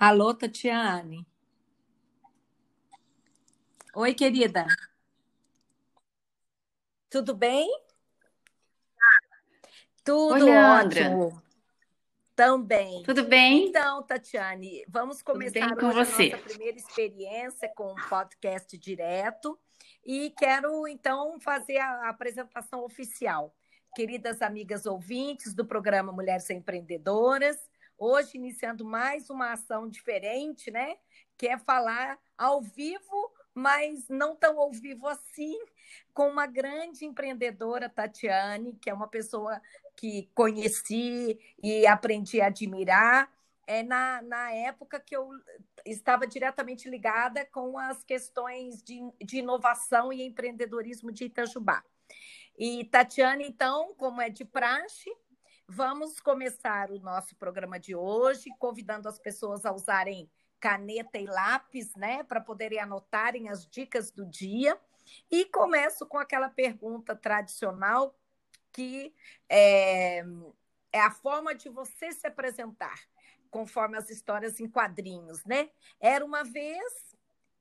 [0.00, 1.26] Alô, Tatiane.
[3.94, 4.66] Oi, querida.
[7.10, 7.68] Tudo bem?
[7.68, 7.82] Oi,
[10.02, 11.10] Tudo Leandra.
[11.10, 11.42] ótimo
[12.34, 13.02] também.
[13.02, 13.66] Tudo bem?
[13.66, 16.30] Então, Tatiane, vamos começar com hoje a você?
[16.30, 19.60] nossa primeira experiência com o podcast direto
[20.02, 23.54] e quero então fazer a apresentação oficial.
[23.94, 27.68] Queridas amigas ouvintes do programa Mulheres Empreendedoras,
[28.00, 30.96] hoje iniciando mais uma ação diferente, né?
[31.36, 35.58] Que é falar ao vivo, mas não tão ao vivo assim,
[36.14, 39.60] com uma grande empreendedora, Tatiane, que é uma pessoa
[39.94, 43.30] que conheci e aprendi a admirar.
[43.66, 45.28] É na, na época que eu
[45.84, 51.84] estava diretamente ligada com as questões de, de inovação e empreendedorismo de Itajubá.
[52.58, 55.10] E, Tatiane, então, como é de praxe,
[55.70, 61.94] vamos começar o nosso programa de hoje, convidando as pessoas a usarem caneta e lápis,
[61.94, 64.78] né, para poderem anotarem as dicas do dia.
[65.30, 68.14] E começo com aquela pergunta tradicional
[68.72, 69.14] que
[69.48, 70.24] é,
[70.92, 73.00] é a forma de você se apresentar,
[73.48, 75.70] conforme as histórias em quadrinhos, né?
[76.00, 77.16] Era uma vez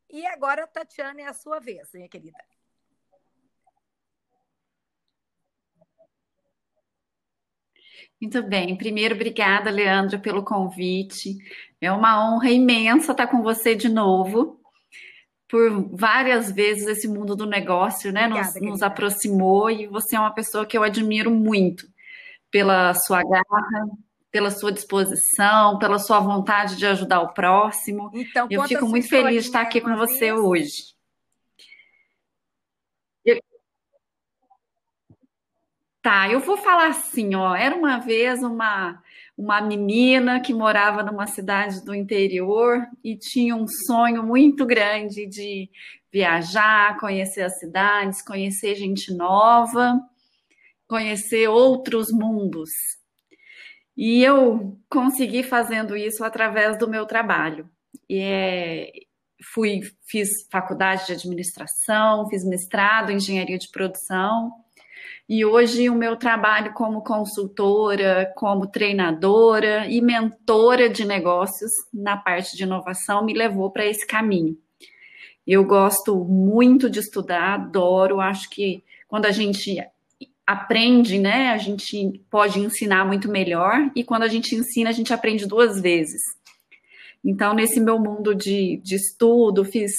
[0.10, 2.44] e agora, Tatiana, é a sua vez, minha querida.
[8.22, 8.76] Muito bem.
[8.76, 11.38] Primeiro, obrigada, Leandra, pelo convite.
[11.80, 14.60] É uma honra imensa estar com você de novo.
[15.48, 18.86] Por várias vezes esse mundo do negócio, né, nos, Obrigada, nos querida.
[18.86, 21.88] aproximou e você é uma pessoa que eu admiro muito
[22.52, 23.88] pela sua garra,
[24.32, 28.12] pela sua disposição, pela sua vontade de ajudar o próximo.
[28.14, 30.94] Então, Eu fico muito feliz de estar aqui com você hoje.
[33.26, 33.40] Eu-
[36.02, 37.56] Tá, eu vou falar assim, ó.
[37.56, 39.02] Era uma vez uma,
[39.38, 45.70] uma menina que morava numa cidade do interior e tinha um sonho muito grande de
[46.12, 50.00] viajar, conhecer as cidades, conhecer gente nova,
[50.88, 52.70] conhecer outros mundos.
[53.96, 57.70] E eu consegui fazendo isso através do meu trabalho.
[58.10, 58.92] E é,
[59.54, 64.52] fui, fiz faculdade de administração, fiz mestrado em engenharia de produção.
[65.30, 72.58] E hoje o meu trabalho como consultora, como treinadora e mentora de negócios na parte
[72.58, 74.58] de inovação me levou para esse caminho.
[75.46, 79.78] Eu gosto muito de estudar, adoro, acho que quando a gente
[80.48, 85.14] aprende, né, a gente pode ensinar muito melhor, e quando a gente ensina, a gente
[85.14, 86.22] aprende duas vezes.
[87.24, 89.92] Então, nesse meu mundo de, de estudo, fiz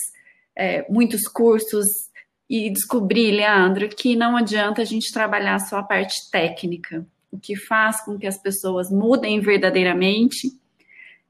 [0.57, 2.10] é, muitos cursos
[2.51, 7.07] e descobri, Leandro, que não adianta a gente trabalhar só a parte técnica.
[7.31, 10.49] O que faz com que as pessoas mudem verdadeiramente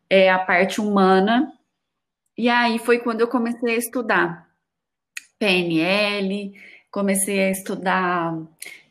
[0.08, 1.52] é a parte humana.
[2.38, 4.48] E aí foi quando eu comecei a estudar
[5.38, 6.54] PNL,
[6.90, 8.34] comecei a estudar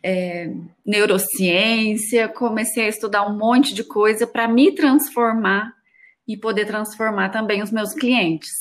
[0.03, 0.53] é,
[0.85, 5.73] neurociência, comecei a estudar um monte de coisa para me transformar
[6.27, 8.51] e poder transformar também os meus clientes.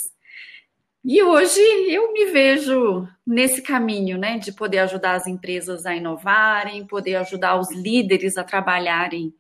[1.05, 6.87] E hoje eu me vejo nesse caminho, né, de poder ajudar as empresas a inovarem,
[6.87, 9.33] poder ajudar os líderes a trabalharem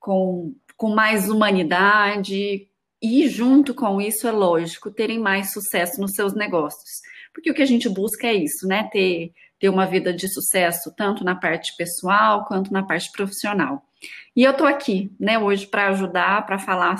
[0.00, 2.68] com, com mais humanidade
[3.00, 7.00] e, junto com isso, é lógico, terem mais sucesso nos seus negócios.
[7.32, 10.92] Porque o que a gente busca é isso, né, ter, ter uma vida de sucesso
[10.96, 13.82] tanto na parte pessoal quanto na parte profissional.
[14.34, 16.96] E eu estou aqui, né, hoje para ajudar, para falar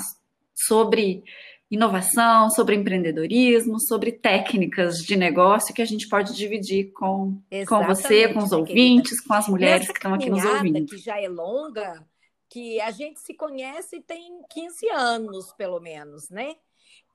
[0.55, 1.23] sobre
[1.69, 8.29] inovação, sobre empreendedorismo, sobre técnicas de negócio que a gente pode dividir com, com você,
[8.29, 8.91] com os minha querida.
[8.91, 10.85] ouvintes, com as mulheres Nessa que estão aqui nos caminhada, ouvindo.
[10.85, 12.05] que já é longa,
[12.49, 16.55] que a gente se conhece tem 15 anos, pelo menos, né?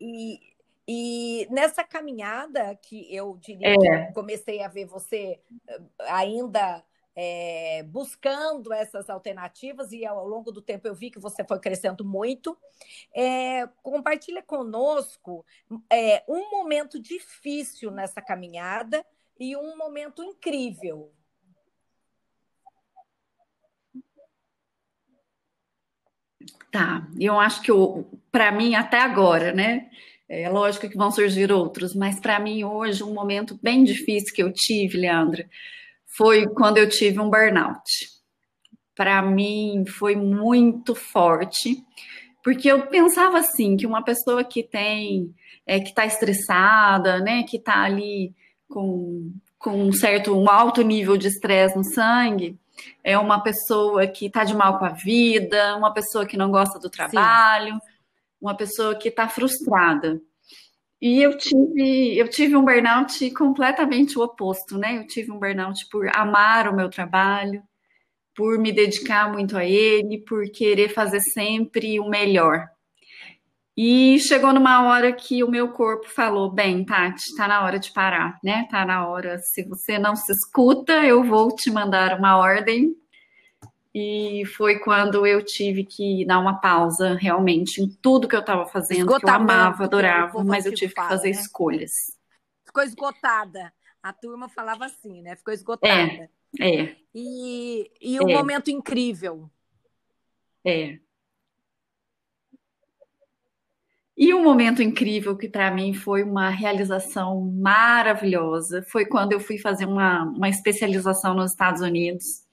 [0.01, 0.39] E,
[0.89, 6.85] e nessa caminhada que eu diria que É, comecei a ver você eh, ainda
[7.15, 12.05] eh, buscando essas alternativas, e ao longo do tempo eu vi que você foi crescendo
[12.05, 12.57] muito.
[13.15, 15.45] Eh, compartilha conosco
[15.91, 19.05] eh, um momento difícil nessa caminhada
[19.39, 21.13] e um momento incrível.
[26.73, 27.07] tá.
[27.21, 27.71] Eu acho que
[28.33, 29.91] para mim até agora, né?
[30.29, 34.43] É lógico que vão surgir outros, mas para mim hoje um momento bem difícil que
[34.43, 35.47] eu tive, Leandra,
[36.17, 38.11] foi quando eu tive um burnout.
[38.95, 41.83] Para mim foi muito forte,
[42.45, 45.35] porque eu pensava assim que uma pessoa que tem,
[45.67, 48.35] é, que está estressada, né, que está ali
[48.69, 52.59] com, com um certo, um alto nível de estresse no sangue,
[53.03, 56.79] é uma pessoa que está de mal com a vida, uma pessoa que não gosta
[56.79, 56.91] do Sim.
[56.91, 57.79] trabalho.
[58.41, 60.21] uma pessoa que está frustrada.
[61.03, 64.99] E eu tive, eu tive um burnout completamente o oposto, né?
[64.99, 67.61] Eu tive um burnout por amar o meu trabalho,
[68.37, 72.69] por me dedicar muito a ele, por querer fazer sempre o melhor.
[73.77, 77.93] E chegou numa hora que o meu corpo falou: bem, Tati, tá na hora de
[77.93, 78.69] parar, né?
[78.71, 79.39] Tá na hora.
[79.41, 82.95] Se você não se escuta, eu vou te mandar uma ordem.
[83.95, 88.65] E foi quando eu tive que dar uma pausa realmente em tudo que eu estava
[88.65, 91.39] fazendo, que eu amava, adorava, mas eu tive que fazer né?
[91.39, 92.19] escolhas.
[92.65, 93.73] Ficou esgotada.
[94.03, 95.37] A turma falava assim, né?
[95.37, 96.31] Ficou esgotada.
[96.59, 96.83] É.
[96.83, 96.97] é.
[97.15, 98.35] E, e um é.
[98.35, 99.51] momento incrível.
[100.65, 100.99] É.
[104.17, 109.59] E um momento incrível que para mim foi uma realização maravilhosa foi quando eu fui
[109.59, 112.45] fazer uma, uma especialização nos Estados Unidos,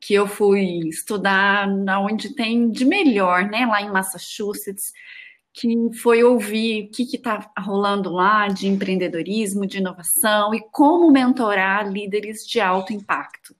[0.00, 4.92] que eu fui estudar na onde tem de melhor, né, lá em Massachusetts,
[5.52, 11.90] que foi ouvir o que está rolando lá de empreendedorismo, de inovação e como mentorar
[11.90, 13.56] líderes de alto impacto.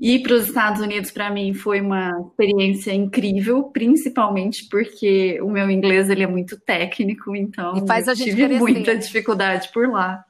[0.00, 5.70] Ir para os Estados Unidos para mim foi uma experiência incrível, principalmente porque o meu
[5.70, 8.58] inglês ele é muito técnico, então faz a gente tive crescer.
[8.60, 10.22] muita dificuldade por lá.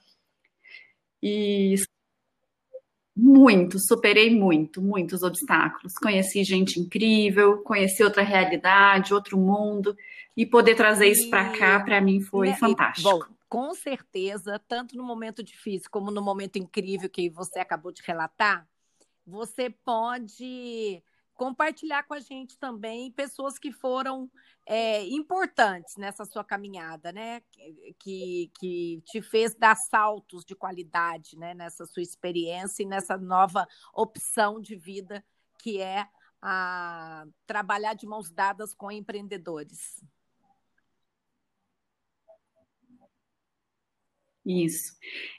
[1.22, 1.75] E
[3.18, 5.94] muito, superei muito, muitos obstáculos.
[5.94, 9.96] Conheci gente incrível, conheci outra realidade, outro mundo,
[10.36, 13.10] e poder trazer isso para cá, para mim, foi fantástico.
[13.10, 18.02] Bom, com certeza, tanto no momento difícil como no momento incrível que você acabou de
[18.06, 18.64] relatar,
[19.26, 21.02] você pode
[21.34, 24.30] compartilhar com a gente também pessoas que foram
[24.70, 27.40] é, importantes nessa sua caminhada, né?
[27.98, 31.54] Que, que te fez dar saltos de qualidade né?
[31.54, 35.24] nessa sua experiência e nessa nova opção de vida
[35.58, 36.06] que é
[36.40, 40.04] a trabalhar de mãos dadas com empreendedores.
[44.44, 44.94] Isso.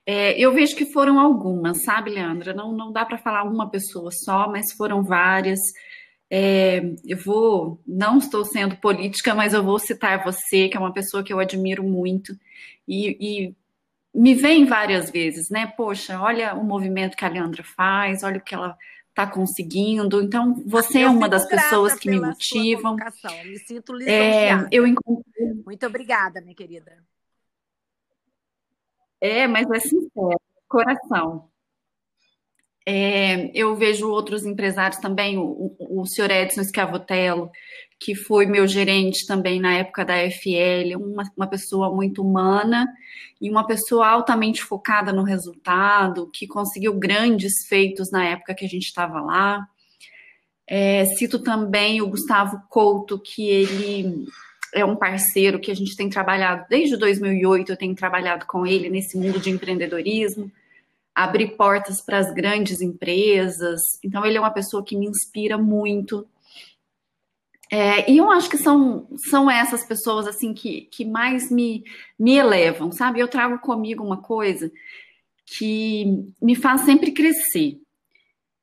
[0.05, 2.53] É, eu vejo que foram algumas, sabe, Leandra?
[2.53, 5.59] Não, não dá para falar uma pessoa só, mas foram várias.
[6.31, 10.93] É, eu vou, não estou sendo política, mas eu vou citar você, que é uma
[10.93, 12.37] pessoa que eu admiro muito,
[12.87, 13.55] e, e
[14.13, 15.67] me vem várias vezes, né?
[15.75, 18.77] Poxa, olha o movimento que a Leandra faz, olha o que ela
[19.09, 20.21] está conseguindo.
[20.21, 22.95] Então, você eu é uma das pessoas que me motivam.
[23.45, 24.65] Me sinto lisonjeada.
[24.65, 25.53] É, eu encontrei...
[25.65, 27.03] Muito obrigada, minha querida.
[29.21, 31.48] É, mas é sincero, coração.
[32.91, 37.51] É, eu vejo outros empresários também, o, o, o senhor Edson Scavotello,
[37.99, 42.87] que foi meu gerente também na época da FL, uma, uma pessoa muito humana
[43.39, 48.67] e uma pessoa altamente focada no resultado, que conseguiu grandes feitos na época que a
[48.67, 49.67] gente estava lá.
[50.65, 54.25] É, cito também o Gustavo Couto, que ele
[54.73, 58.89] é um parceiro que a gente tem trabalhado desde 2008, eu tenho trabalhado com ele
[58.89, 60.51] nesse mundo de empreendedorismo,
[61.13, 63.81] abrir portas para as grandes empresas.
[64.03, 66.27] Então, ele é uma pessoa que me inspira muito.
[67.71, 71.83] É, e eu acho que são, são essas pessoas assim que, que mais me,
[72.17, 73.19] me elevam, sabe?
[73.19, 74.71] Eu trago comigo uma coisa
[75.45, 77.79] que me faz sempre crescer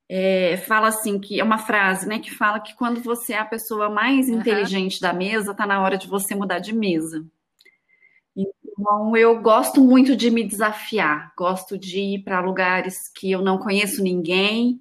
[0.08, 3.44] é, fala assim que é uma frase, né, que fala que quando você é a
[3.44, 4.38] pessoa mais uhum.
[4.38, 7.24] inteligente da mesa, tá na hora de você mudar de mesa.
[8.78, 13.56] Então, eu gosto muito de me desafiar, gosto de ir para lugares que eu não
[13.56, 14.78] conheço ninguém.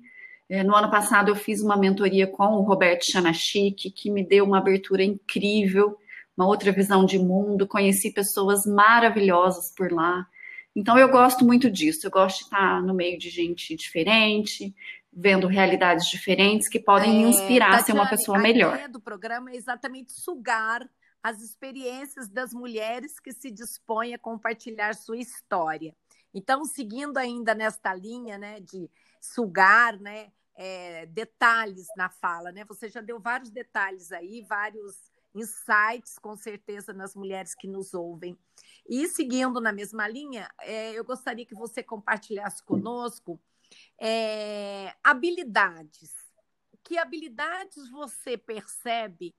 [0.50, 4.44] É, no ano passado, eu fiz uma mentoria com o Roberto Chanachik, que me deu
[4.44, 5.98] uma abertura incrível,
[6.38, 7.66] uma outra visão de mundo.
[7.66, 10.28] Conheci pessoas maravilhosas por lá.
[10.76, 12.06] Então, eu gosto muito disso.
[12.06, 14.76] Eu gosto de estar no meio de gente diferente,
[15.12, 18.74] vendo realidades diferentes que podem me inspirar é, a ser uma pessoa melhor.
[18.74, 20.86] A ideia do programa é exatamente sugar
[21.26, 25.96] as experiências das mulheres que se dispõem a compartilhar sua história.
[26.32, 28.88] Então, seguindo ainda nesta linha, né, de
[29.20, 32.64] sugar, né, é, detalhes na fala, né?
[32.66, 38.38] Você já deu vários detalhes aí, vários insights, com certeza, nas mulheres que nos ouvem.
[38.88, 43.42] E seguindo na mesma linha, é, eu gostaria que você compartilhasse conosco
[44.00, 46.14] é, habilidades.
[46.84, 49.34] Que habilidades você percebe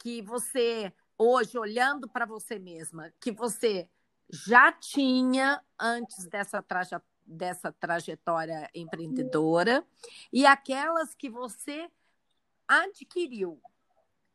[0.00, 0.92] que você,
[1.22, 3.86] hoje, olhando para você mesma, que você
[4.30, 6.96] já tinha antes dessa, traje,
[7.26, 9.84] dessa trajetória empreendedora
[10.32, 11.90] e aquelas que você
[12.66, 13.60] adquiriu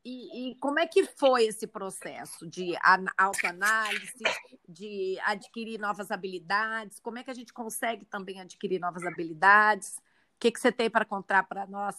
[0.08, 2.76] e, e, como é que foi esse processo de
[3.18, 4.24] autoanálise,
[4.70, 7.00] de adquirir novas habilidades?
[7.00, 9.98] Como é que a gente consegue também adquirir novas habilidades?
[9.98, 11.96] O que, que você tem para contar para nós,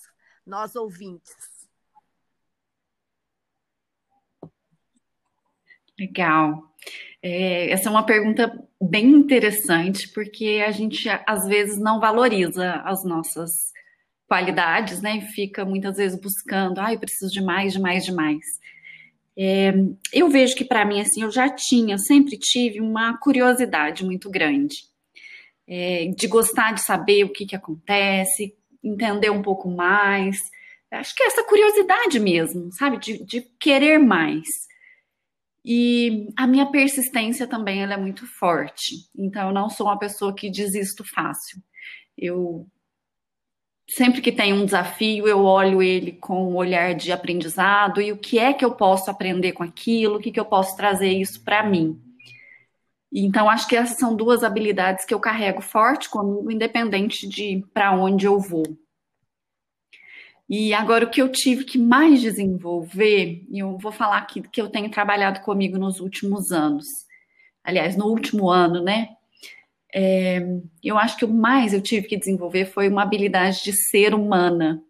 [0.47, 1.55] nós ouvintes?
[5.99, 6.62] Legal.
[7.23, 13.05] É, essa é uma pergunta bem interessante, porque a gente às vezes não valoriza as
[13.05, 13.50] nossas
[14.29, 15.19] qualidades, né?
[15.19, 18.45] E fica muitas vezes buscando, ah, eu preciso de mais, de mais, de mais.
[19.38, 19.73] É,
[20.12, 24.76] eu vejo que para mim, assim, eu já tinha, sempre tive uma curiosidade muito grande
[25.67, 30.38] é, de gostar de saber o que, que acontece, entender um pouco mais.
[30.91, 32.99] Acho que é essa curiosidade mesmo, sabe?
[32.99, 34.47] De, de querer mais.
[35.68, 39.11] E a minha persistência também ela é muito forte.
[39.18, 41.61] Então, eu não sou uma pessoa que desisto fácil.
[42.16, 42.68] Eu
[43.90, 48.16] sempre que tem um desafio, eu olho ele com um olhar de aprendizado e o
[48.16, 51.42] que é que eu posso aprender com aquilo, o que, que eu posso trazer isso
[51.42, 52.00] para mim.
[53.12, 57.92] Então, acho que essas são duas habilidades que eu carrego forte comigo, independente de para
[57.92, 58.62] onde eu vou.
[60.49, 64.61] E agora, o que eu tive que mais desenvolver, e eu vou falar aqui que
[64.61, 66.87] eu tenho trabalhado comigo nos últimos anos.
[67.65, 69.09] Aliás, no último ano, né?
[69.93, 70.41] É,
[70.85, 74.83] eu acho que o mais eu tive que desenvolver foi uma habilidade de ser humana.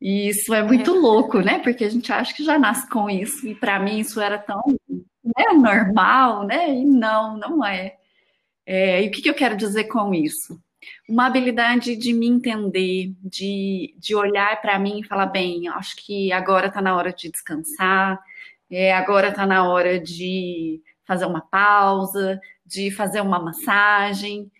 [0.00, 1.58] E isso é muito louco, né?
[1.58, 4.62] Porque a gente acha que já nasce com isso, e para mim isso era tão
[4.88, 6.70] né, normal, né?
[6.70, 7.96] E não, não é.
[8.64, 9.02] é.
[9.02, 10.60] E o que, que eu quero dizer com isso?
[11.08, 16.32] Uma habilidade de me entender, de, de olhar para mim e falar, bem, acho que
[16.32, 18.20] agora está na hora de descansar,
[18.70, 24.50] é, agora está na hora de fazer uma pausa, de fazer uma massagem,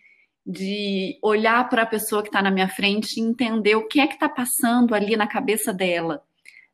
[0.46, 4.06] de olhar para a pessoa que está na minha frente e entender o que é
[4.06, 6.22] que está passando ali na cabeça dela.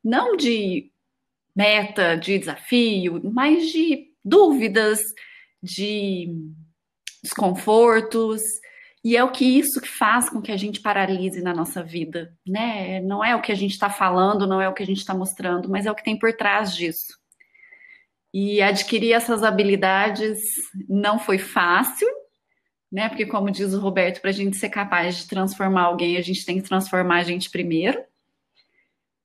[0.01, 0.89] Não de
[1.53, 4.99] meta, de desafio, mas de dúvidas,
[5.61, 6.33] de
[7.21, 8.41] desconfortos.
[9.05, 12.35] E é o que isso que faz com que a gente paralise na nossa vida,
[12.43, 12.99] né?
[13.01, 15.13] Não é o que a gente está falando, não é o que a gente está
[15.13, 17.15] mostrando, mas é o que tem por trás disso.
[18.33, 20.41] E adquirir essas habilidades
[20.89, 22.07] não foi fácil,
[22.91, 23.07] né?
[23.07, 26.43] Porque, como diz o Roberto, para a gente ser capaz de transformar alguém, a gente
[26.43, 28.03] tem que transformar a gente primeiro.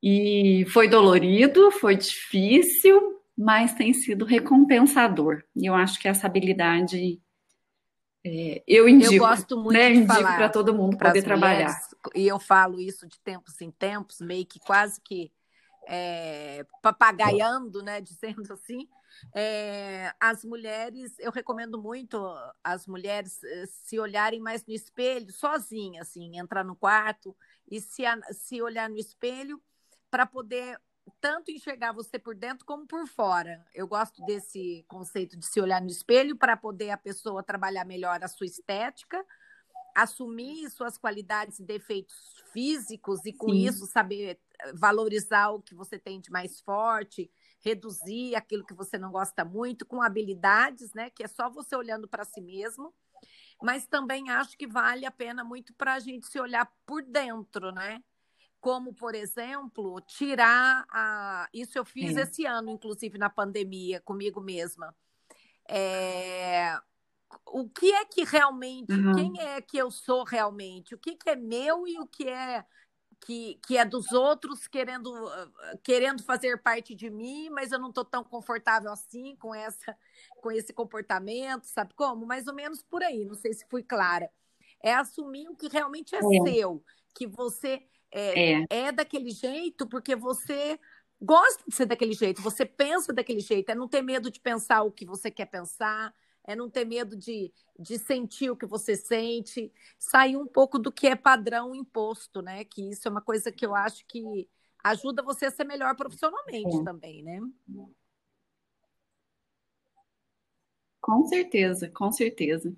[0.02, 5.42] E foi dolorido, foi difícil, mas tem sido recompensador.
[5.56, 7.18] E eu acho que essa habilidade
[8.24, 9.90] é, eu indico, eu gosto muito né?
[9.90, 11.74] de indico para todo mundo poder trabalhar.
[12.14, 15.32] e eu falo isso de tempos em tempos, meio que quase que
[15.88, 18.88] é, papagaiando, né, dizendo assim.
[19.34, 22.16] É, as mulheres, eu recomendo muito
[22.62, 27.36] as mulheres eh, se olharem mais no espelho, sozinhas, assim, entrar no quarto
[27.68, 29.60] e se, se olhar no espelho
[30.10, 30.80] para poder
[31.20, 33.64] tanto enxergar você por dentro como por fora.
[33.74, 38.22] Eu gosto desse conceito de se olhar no espelho para poder a pessoa trabalhar melhor
[38.22, 39.24] a sua estética,
[39.96, 43.66] assumir suas qualidades e defeitos físicos e com Sim.
[43.66, 48.98] isso saber eh, valorizar o que você tem de mais forte, reduzir aquilo que você
[48.98, 52.94] não gosta muito com habilidades, né, que é só você olhando para si mesmo.
[53.62, 57.70] Mas também acho que vale a pena muito para a gente se olhar por dentro,
[57.72, 58.02] né?
[58.60, 61.48] Como, por exemplo, tirar a.
[61.52, 62.22] Isso eu fiz é.
[62.22, 64.94] esse ano, inclusive na pandemia, comigo mesma.
[65.68, 66.78] É...
[67.46, 69.14] O que é que realmente, uhum.
[69.14, 70.94] quem é que eu sou realmente?
[70.94, 72.64] O que, que é meu e o que é
[73.20, 75.12] que, que é dos outros querendo,
[75.82, 79.96] querendo fazer parte de mim, mas eu não estou tão confortável assim com essa
[80.40, 82.26] com esse comportamento, sabe como?
[82.26, 84.30] Mais ou menos por aí, não sei se fui clara.
[84.82, 86.50] É assumir o que realmente é, é.
[86.50, 86.82] seu,
[87.14, 88.66] que você é, é.
[88.70, 90.78] é daquele jeito porque você
[91.20, 94.82] gosta de ser daquele jeito, você pensa daquele jeito, é não ter medo de pensar
[94.82, 96.14] o que você quer pensar,
[96.44, 100.90] é não ter medo de, de sentir o que você sente, sair um pouco do
[100.90, 102.64] que é padrão imposto, né?
[102.64, 104.48] Que isso é uma coisa que eu acho que
[104.82, 106.84] ajuda você a ser melhor profissionalmente é.
[106.84, 107.40] também, né?
[111.00, 112.74] Com certeza, com certeza.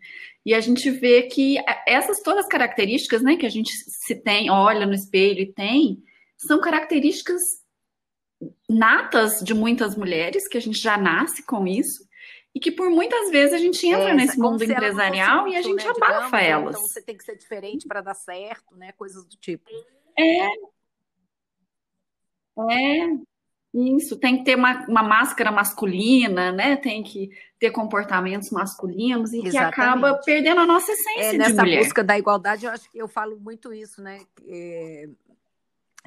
[0.47, 4.51] E a gente vê que essas todas as características, né, que a gente se tem,
[4.51, 6.03] olha no espelho e tem,
[6.37, 7.41] são características
[8.69, 12.07] natas de muitas mulheres, que a gente já nasce com isso,
[12.55, 15.85] e que por muitas vezes a gente entra é, nesse mundo empresarial e a gente
[15.85, 16.77] né, abafa digamos, elas.
[16.77, 18.93] Então você tem que ser diferente para dar certo, né?
[18.93, 19.71] Coisas do tipo.
[20.19, 20.47] É.
[22.71, 23.09] É,
[23.73, 26.77] isso, tem que ter uma, uma máscara masculina, né?
[26.77, 27.31] Tem que
[27.63, 29.53] ter comportamentos masculinos e Exatamente.
[29.53, 31.85] que acaba perdendo a nossa essência é, nessa mulher.
[31.85, 34.27] busca da igualdade, eu acho que eu falo muito isso, né?
[34.49, 35.09] É,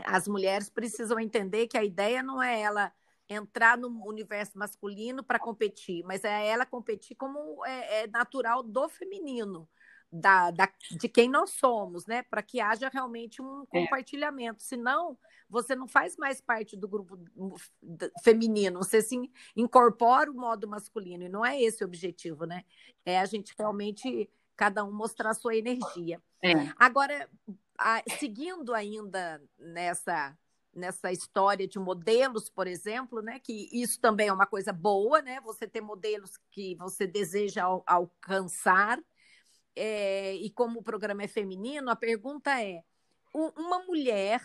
[0.04, 2.92] as mulheres precisam entender que a ideia não é ela
[3.30, 8.90] entrar no universo masculino para competir, mas é ela competir como é, é natural do
[8.90, 9.66] feminino.
[10.12, 12.24] Da, da, de quem nós somos, né?
[12.24, 13.66] Para que haja realmente um é.
[13.66, 14.62] compartilhamento.
[14.62, 14.66] É.
[14.66, 15.18] Senão,
[15.50, 17.20] você não faz mais parte do grupo
[18.24, 19.16] feminino, você se
[19.56, 22.64] incorpora o modo masculino, e não é esse o objetivo, né?
[23.06, 26.22] É a gente realmente, cada um mostrar a sua energia.
[26.42, 26.54] É.
[26.78, 27.30] Agora,
[27.78, 30.38] a, seguindo ainda nessa
[30.76, 33.40] nessa história de modelos, por exemplo, né?
[33.40, 35.40] Que isso também é uma coisa boa, né?
[35.42, 39.00] Você ter modelos que você deseja al alcançar.
[39.76, 42.82] É, e como o programa é feminino, a pergunta é:
[43.34, 44.42] uma mulher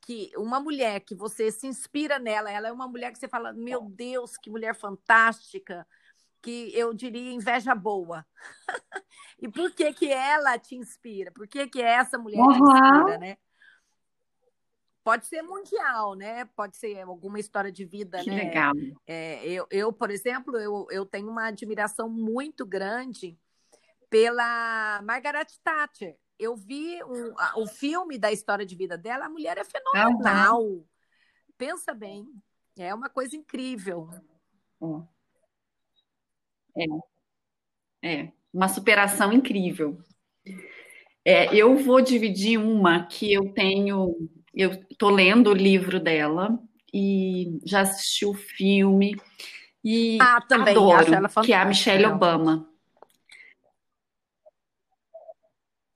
[0.00, 3.52] que uma mulher que você se inspira nela, ela é uma mulher que você fala,
[3.52, 5.86] meu Deus, que mulher fantástica,
[6.42, 8.26] que eu diria inveja boa.
[9.38, 11.30] e por que que ela te inspira?
[11.30, 12.48] Por que que essa mulher uhum.
[12.48, 13.36] te inspira, né?
[15.02, 16.44] Pode ser mundial, né?
[16.44, 18.44] Pode ser alguma história de vida, que né?
[18.44, 18.72] Legal.
[19.06, 23.38] É, eu, eu, por exemplo, eu, eu tenho uma admiração muito grande
[24.10, 26.16] pela Margaret Thatcher.
[26.38, 30.62] Eu vi um, o filme da história de vida dela, a mulher é fenomenal.
[30.62, 30.84] Uhum.
[31.56, 32.26] Pensa bem,
[32.76, 34.10] é uma coisa incrível.
[36.76, 36.86] É.
[38.02, 39.98] É, uma superação incrível.
[41.24, 46.58] É, eu vou dividir uma que eu tenho eu estou lendo o livro dela
[46.92, 49.16] e já assisti o filme
[49.82, 51.06] e ah, também, adoro,
[51.44, 52.69] que é a Michelle Obama.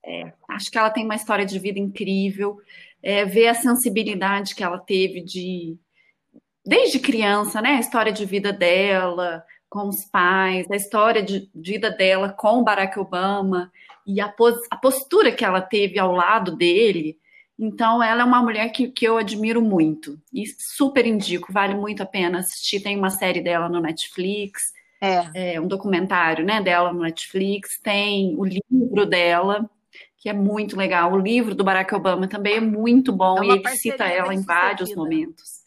[0.05, 2.59] É, acho que ela tem uma história de vida incrível.
[3.01, 5.77] É, ver a sensibilidade que ela teve de
[6.65, 7.75] desde criança, né?
[7.75, 12.97] A história de vida dela com os pais, a história de vida dela com Barack
[12.99, 13.71] Obama
[14.07, 17.19] e a, pos, a postura que ela teve ao lado dele
[17.57, 22.03] então, ela é uma mulher que, que eu admiro muito e super indico, vale muito
[22.03, 22.81] a pena assistir.
[22.81, 25.53] Tem uma série dela no Netflix, é.
[25.53, 29.69] é um documentário né, dela no Netflix, tem o livro dela,
[30.25, 31.13] que é muito legal.
[31.13, 34.41] O livro do Barack Obama também é muito bom é e ele cita ela em
[34.41, 35.61] vários momentos.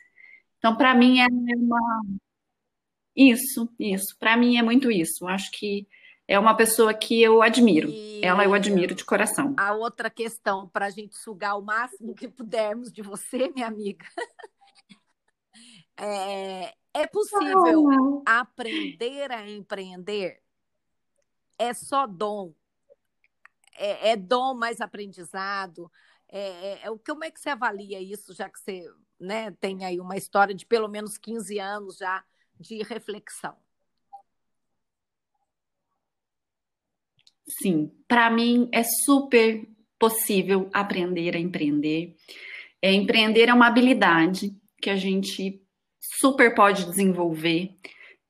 [0.59, 2.03] Então, para mim, é uma.
[3.15, 4.19] Isso, isso.
[4.19, 5.25] Para mim é muito isso.
[5.25, 5.87] Eu acho que
[6.27, 7.89] é uma pessoa que eu admiro.
[7.89, 9.55] E Ela eu admiro de coração.
[9.57, 14.05] A outra questão, para a gente sugar o máximo que pudermos de você, minha amiga.
[16.01, 20.41] É, é possível aprender a empreender?
[21.59, 22.55] É só dom?
[23.79, 25.91] É, é dom mais aprendizado?
[26.29, 28.85] É, é, como é que você avalia isso, já que você
[29.19, 32.23] né, tem aí uma história de pelo menos 15 anos já
[32.61, 33.57] de reflexão?
[37.47, 39.67] Sim, para mim é super
[39.99, 42.15] possível aprender a empreender.
[42.81, 45.61] É, empreender é uma habilidade que a gente
[46.01, 47.75] super pode desenvolver.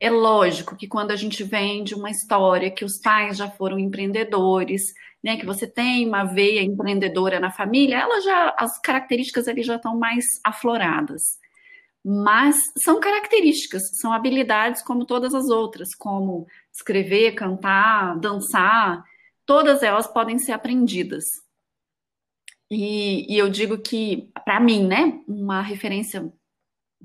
[0.01, 3.79] É lógico que quando a gente vem de uma história que os pais já foram
[3.79, 4.83] empreendedores,
[5.23, 9.75] né, que você tem uma veia empreendedora na família, ela já as características ali já
[9.77, 11.23] estão mais afloradas.
[12.05, 19.03] Mas são características, são habilidades como todas as outras, como escrever, cantar, dançar,
[19.45, 21.25] todas elas podem ser aprendidas.
[22.71, 26.33] E, e eu digo que, para mim, né, uma referência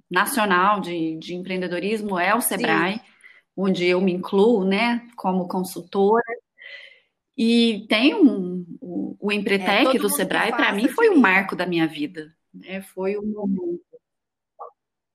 [0.09, 3.01] nacional de, de empreendedorismo é o Sebrae, Sim.
[3.57, 6.23] onde eu me incluo, né, como consultora.
[7.35, 11.65] E tem um, o, o Empretec é, do Sebrae, para mim, foi um marco da
[11.65, 12.33] minha vida.
[12.53, 13.81] Né, foi um momento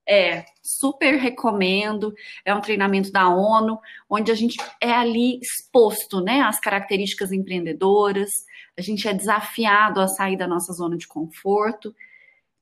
[0.08, 2.14] é, super recomendo.
[2.44, 8.30] É um treinamento da ONU, onde a gente é ali exposto, né, às características empreendedoras.
[8.76, 11.94] A gente é desafiado a sair da nossa zona de conforto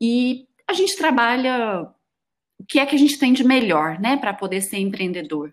[0.01, 1.89] e a gente trabalha
[2.59, 5.53] o que é que a gente tem de melhor, né, para poder ser empreendedor.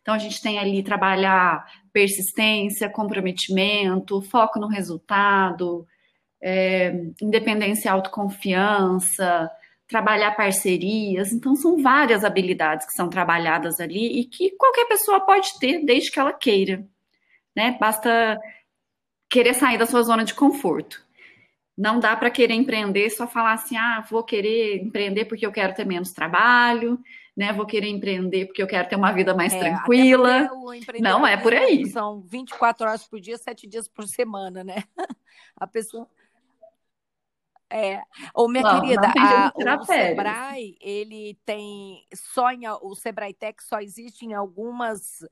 [0.00, 5.86] Então a gente tem ali trabalhar persistência, comprometimento, foco no resultado,
[6.42, 9.50] é, independência e autoconfiança,
[9.88, 11.32] trabalhar parcerias.
[11.32, 16.10] Então, são várias habilidades que são trabalhadas ali e que qualquer pessoa pode ter desde
[16.10, 16.86] que ela queira.
[17.56, 17.76] Né?
[17.78, 18.38] Basta
[19.30, 21.03] querer sair da sua zona de conforto.
[21.76, 25.74] Não dá para querer empreender só falar assim: ah, vou querer empreender porque eu quero
[25.74, 27.00] ter menos trabalho,
[27.36, 27.52] né?
[27.52, 30.48] Vou querer empreender porque eu quero ter uma vida mais é, tranquila.
[31.00, 31.86] Não é por aí.
[31.86, 34.84] São 24 horas por dia, 7 dias por semana, né?
[35.56, 36.08] A pessoa
[37.70, 38.02] é.
[38.32, 43.60] Ô, minha não, querida, não a, o Sebrae, ele tem só em, o Sebrae Tech
[43.64, 45.26] só existe em algumas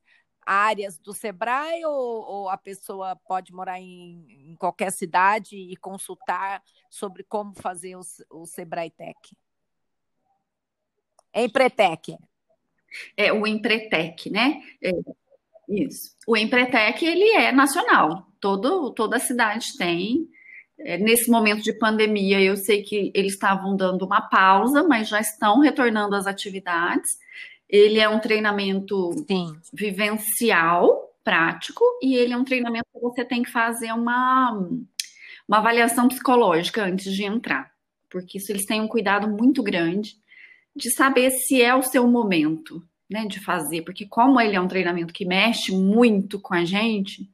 [0.44, 6.62] áreas do Sebrae ou, ou a pessoa pode morar em, em, qualquer cidade e consultar
[6.90, 9.36] sobre como fazer o, o Sebrae Tech?
[11.34, 12.16] Empretec.
[13.16, 14.62] É o Empretec, né?
[14.82, 14.90] É,
[15.68, 16.14] isso.
[16.26, 18.26] O Empretec ele é nacional.
[18.40, 20.28] todo, toda cidade tem.
[20.78, 25.20] É, nesse momento de pandemia, eu sei que eles estavam dando uma pausa, mas já
[25.20, 27.18] estão retornando às atividades.
[27.72, 29.56] Ele é um treinamento Sim.
[29.72, 34.52] vivencial, prático, e ele é um treinamento que você tem que fazer uma,
[35.48, 37.72] uma avaliação psicológica antes de entrar,
[38.10, 40.16] porque isso eles têm um cuidado muito grande
[40.76, 44.68] de saber se é o seu momento, né, de fazer, porque como ele é um
[44.68, 47.28] treinamento que mexe muito com a gente,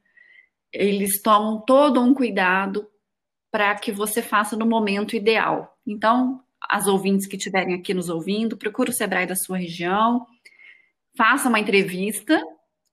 [0.71, 2.87] eles tomam todo um cuidado
[3.51, 5.77] para que você faça no momento ideal.
[5.85, 10.27] Então, as ouvintes que estiverem aqui nos ouvindo, procure o Sebrae da sua região,
[11.17, 12.39] faça uma entrevista,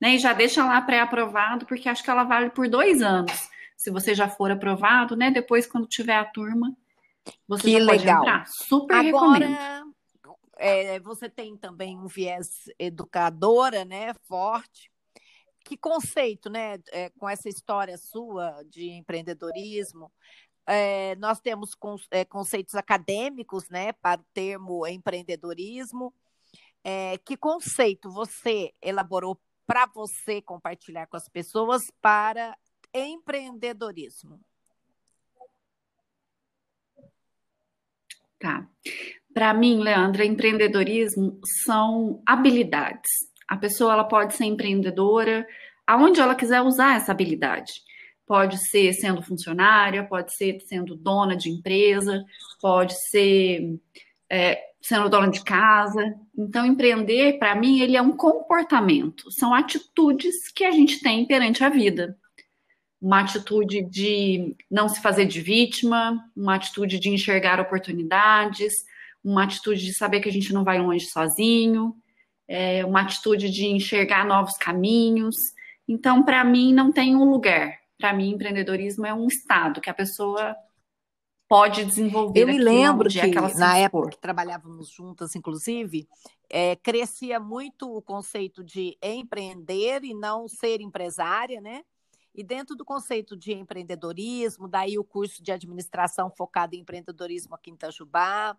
[0.00, 3.50] né, e já deixa lá pré-aprovado, porque acho que ela vale por dois anos.
[3.76, 6.74] Se você já for aprovado, né, depois quando tiver a turma,
[7.46, 8.22] você que legal.
[8.22, 8.46] entrar.
[8.46, 9.46] Super Agora...
[9.46, 9.96] recomendo.
[10.58, 14.90] É, você tem também um viés educadora, né, forte,
[15.62, 20.10] que conceito, né, é, com essa história sua de empreendedorismo,
[20.66, 26.12] é, nós temos con, é, conceitos acadêmicos, né, para o termo empreendedorismo.
[26.84, 32.56] É, que conceito você elaborou para você compartilhar com as pessoas para
[32.94, 34.40] empreendedorismo?
[38.38, 38.68] Tá.
[39.32, 43.10] Para mim, Leandra, empreendedorismo são habilidades
[43.48, 45.46] a pessoa ela pode ser empreendedora
[45.86, 47.72] aonde ela quiser usar essa habilidade.
[48.26, 52.24] Pode ser sendo funcionária, pode ser sendo dona de empresa,
[52.60, 53.78] pode ser
[54.30, 56.14] é, sendo dona de casa.
[56.36, 61.64] Então, empreender, para mim, ele é um comportamento, são atitudes que a gente tem perante
[61.64, 62.16] a vida.
[63.00, 68.72] Uma atitude de não se fazer de vítima, uma atitude de enxergar oportunidades,
[69.24, 71.94] uma atitude de saber que a gente não vai longe sozinho,
[72.48, 75.34] é, uma atitude de enxergar novos caminhos.
[75.88, 77.76] Então, para mim, não tem um lugar.
[77.98, 80.56] Para mim, empreendedorismo é um estado que a pessoa
[81.48, 82.40] pode desenvolver.
[82.40, 86.08] Eu me lembro que, que na época que trabalhávamos juntas, inclusive,
[86.50, 91.82] é, crescia muito o conceito de empreender e não ser empresária, né?
[92.34, 97.70] E dentro do conceito de empreendedorismo, daí o curso de administração focado em empreendedorismo aqui
[97.70, 98.56] em Itajubá,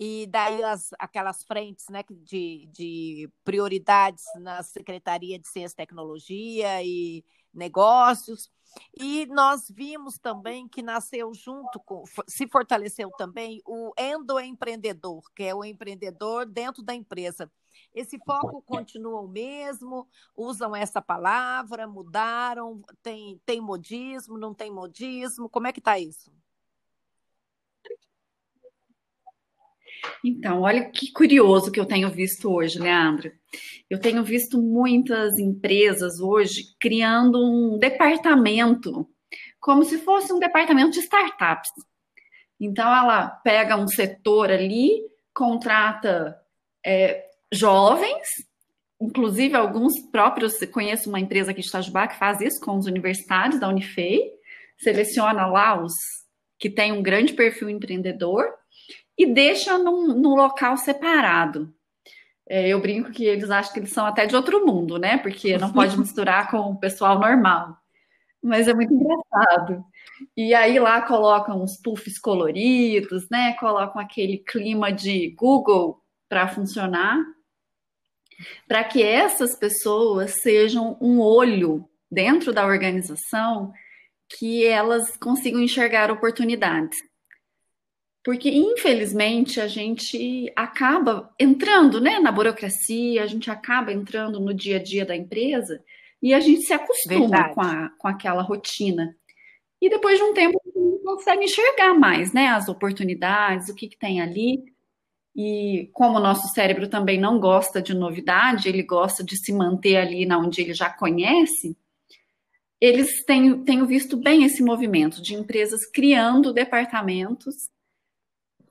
[0.00, 6.82] e daí as, aquelas frentes né, de, de prioridades na Secretaria de Ciência e Tecnologia
[6.82, 8.50] e Negócios.
[8.98, 15.54] E nós vimos também que nasceu junto com, se fortaleceu também o endoempreendedor, que é
[15.54, 17.50] o empreendedor dentro da empresa.
[17.94, 20.08] Esse foco continua o mesmo?
[20.36, 21.86] Usam essa palavra?
[21.86, 22.82] Mudaram?
[23.02, 24.36] Tem, tem modismo?
[24.38, 25.48] Não tem modismo?
[25.48, 26.32] Como é que está isso?
[30.24, 33.32] Então, olha que curioso que eu tenho visto hoje, Leandra.
[33.88, 39.08] Eu tenho visto muitas empresas hoje criando um departamento,
[39.60, 41.70] como se fosse um departamento de startups.
[42.58, 45.00] Então, ela pega um setor ali,
[45.34, 46.36] contrata
[46.84, 48.28] é, jovens,
[49.00, 53.60] inclusive alguns próprios, conheço uma empresa aqui de Itajubá que faz isso com os universitários
[53.60, 54.30] da Unifei,
[54.78, 55.92] seleciona lá os
[56.58, 58.46] que têm um grande perfil empreendedor
[59.16, 61.72] e deixa num, num local separado.
[62.46, 65.16] É, eu brinco que eles acham que eles são até de outro mundo, né?
[65.18, 67.76] Porque não pode misturar com o pessoal normal.
[68.42, 69.84] Mas é muito engraçado.
[70.36, 73.54] E aí lá colocam os puffs coloridos, né?
[73.54, 77.18] Colocam aquele clima de Google para funcionar,
[78.68, 83.72] para que essas pessoas sejam um olho dentro da organização
[84.28, 86.96] que elas consigam enxergar oportunidades.
[88.24, 94.76] Porque, infelizmente, a gente acaba entrando né, na burocracia, a gente acaba entrando no dia
[94.76, 95.84] a dia da empresa
[96.22, 99.14] e a gente se acostuma com, a, com aquela rotina.
[99.78, 103.74] E depois de um tempo, a gente não consegue enxergar mais né, as oportunidades, o
[103.74, 104.64] que, que tem ali.
[105.36, 109.96] E como o nosso cérebro também não gosta de novidade, ele gosta de se manter
[109.96, 111.76] ali na onde ele já conhece,
[112.80, 117.68] eles têm, têm visto bem esse movimento de empresas criando departamentos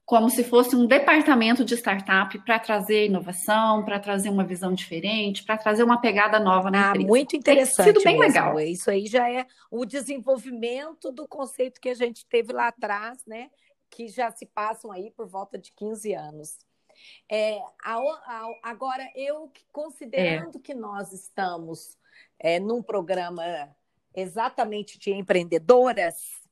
[0.05, 5.43] como se fosse um departamento de startup para trazer inovação, para trazer uma visão diferente,
[5.45, 7.07] para trazer uma pegada nova na ah, empresa.
[7.07, 7.85] Muito interessante.
[7.85, 8.27] Tem sido bem mesmo.
[8.27, 8.59] legal.
[8.59, 13.49] Isso aí já é o desenvolvimento do conceito que a gente teve lá atrás, né?
[13.89, 16.57] Que já se passam aí por volta de 15 anos.
[17.31, 20.61] É, a, a, agora, eu considerando é.
[20.61, 21.97] que nós estamos
[22.37, 23.43] é, num programa
[24.13, 26.42] exatamente de empreendedoras,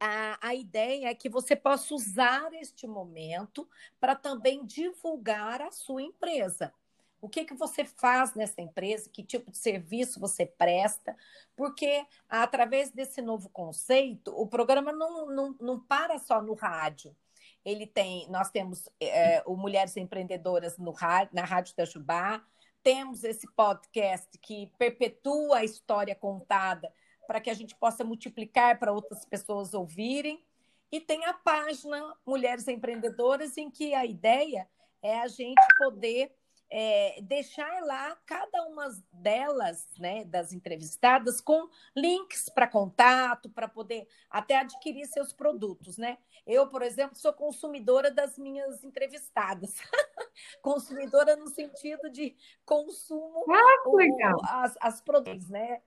[0.00, 3.68] a, a ideia é que você possa usar este momento
[4.00, 6.72] para também divulgar a sua empresa.
[7.20, 11.16] o que, que você faz nessa empresa, que tipo de serviço você presta,
[11.56, 17.16] porque através desse novo conceito, o programa não, não, não para só no rádio.
[17.64, 22.44] Ele tem, nós temos é, o Mulheres Empreendedoras no rádio, na Rádio Itajubá,
[22.82, 26.92] temos esse podcast que perpetua a história contada
[27.26, 30.44] para que a gente possa multiplicar para outras pessoas ouvirem.
[30.90, 34.68] E tem a página Mulheres Empreendedoras, em que a ideia
[35.02, 36.34] é a gente poder
[36.70, 44.08] é, deixar lá cada uma delas, né, das entrevistadas, com links para contato, para poder
[44.30, 46.18] até adquirir seus produtos, né?
[46.46, 49.76] Eu, por exemplo, sou consumidora das minhas entrevistadas.
[50.62, 55.80] consumidora no sentido de consumo ah, as, as produtos, né?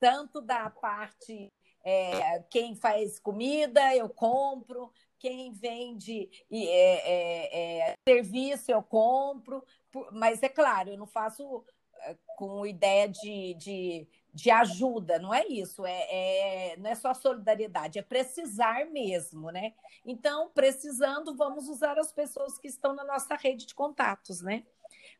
[0.00, 1.52] Tanto da parte
[1.84, 9.64] é, quem faz comida, eu compro, quem vende é, é, é, serviço, eu compro,
[10.12, 11.64] mas é claro, eu não faço
[12.02, 17.12] eh, com ideia de, de, de ajuda, não é isso, é, é, não é só
[17.14, 19.72] solidariedade, é precisar mesmo, né?
[20.04, 24.64] Então, precisando, vamos usar as pessoas que estão na nossa rede de contatos, né?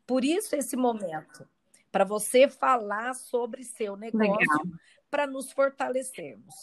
[0.07, 1.49] Por isso esse momento,
[1.91, 4.79] para você falar sobre seu negócio,
[5.11, 6.55] para nos fortalecermos.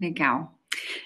[0.00, 0.52] Legal.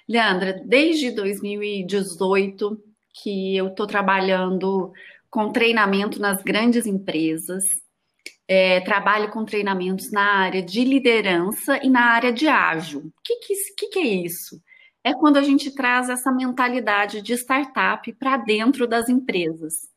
[0.08, 2.82] Leandra, desde 2018
[3.22, 4.92] que eu estou trabalhando
[5.28, 7.64] com treinamento nas grandes empresas,
[8.48, 13.00] é, trabalho com treinamentos na área de liderança e na área de ágil.
[13.00, 14.60] O que, que, que, é isso?
[15.02, 19.88] É quando a gente traz essa mentalidade de startup para dentro das empresas.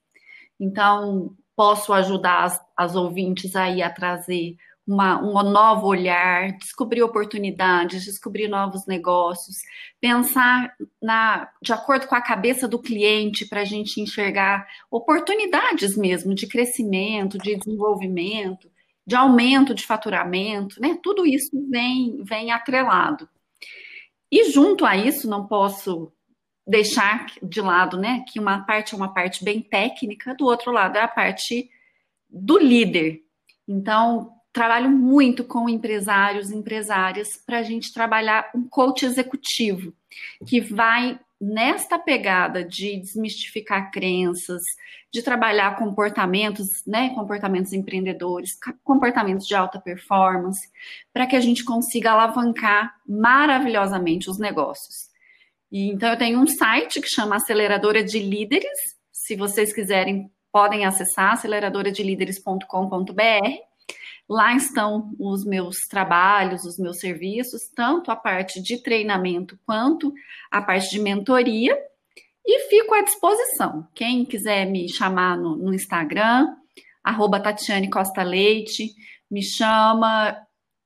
[0.59, 8.03] Então, posso ajudar as, as ouvintes aí a trazer uma, um novo olhar, descobrir oportunidades,
[8.03, 9.57] descobrir novos negócios,
[9.99, 16.35] pensar na, de acordo com a cabeça do cliente para a gente enxergar oportunidades mesmo
[16.35, 18.69] de crescimento, de desenvolvimento,
[19.05, 20.97] de aumento de faturamento, né?
[21.01, 23.27] Tudo isso vem, vem atrelado.
[24.33, 26.11] E junto a isso, não posso
[26.65, 30.97] deixar de lado, né, que uma parte é uma parte bem técnica, do outro lado
[30.97, 31.69] é a parte
[32.27, 33.21] do líder.
[33.67, 39.93] Então, trabalho muito com empresários e empresárias para a gente trabalhar um coach executivo
[40.47, 44.63] que vai nesta pegada de desmistificar crenças,
[45.11, 50.69] de trabalhar comportamentos, né, comportamentos empreendedores, comportamentos de alta performance,
[51.11, 55.09] para que a gente consiga alavancar maravilhosamente os negócios.
[55.69, 60.85] E, então eu tenho um site que chama Aceleradora de Líderes, se vocês quiserem podem
[60.85, 63.72] acessar aceleradora-de-líderes.com.br
[64.29, 70.13] Lá estão os meus trabalhos, os meus serviços, tanto a parte de treinamento quanto
[70.49, 71.77] a parte de mentoria.
[72.45, 73.87] E fico à disposição.
[73.93, 76.55] Quem quiser me chamar no, no Instagram,
[77.03, 78.93] arroba Tatiane Costa Leite,
[79.31, 80.37] me chama,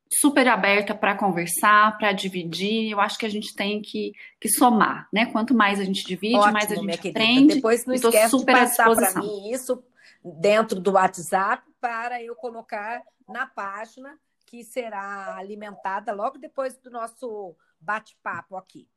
[0.09, 2.91] super aberta para conversar, para dividir.
[2.91, 5.25] Eu acho que a gente tem que, que somar, né?
[5.27, 7.55] Quanto mais a gente divide, Ótimo, mais a gente aprende.
[7.55, 9.83] Depois não esquece super de passar para mim isso
[10.23, 17.55] dentro do WhatsApp para eu colocar na página que será alimentada logo depois do nosso
[17.79, 18.87] bate-papo aqui.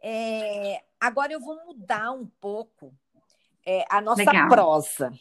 [0.00, 2.94] É, agora eu vou mudar um pouco
[3.66, 4.48] é, a nossa Legal.
[4.48, 5.12] prosa.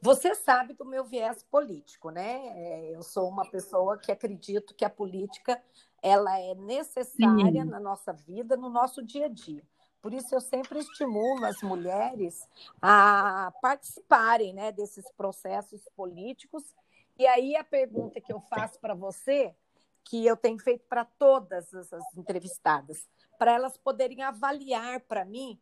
[0.00, 2.40] Você sabe do meu viés político, né?
[2.54, 5.60] É, eu sou uma pessoa que acredito que a política
[6.02, 9.62] ela é necessária na nossa vida, no nosso dia a dia.
[10.00, 12.48] Por isso eu sempre estimulo as mulheres
[12.80, 16.74] a participarem né, desses processos políticos
[17.20, 19.54] e aí a pergunta que eu faço para você,
[20.02, 23.06] que eu tenho feito para todas as entrevistadas,
[23.38, 25.60] para elas poderem avaliar para mim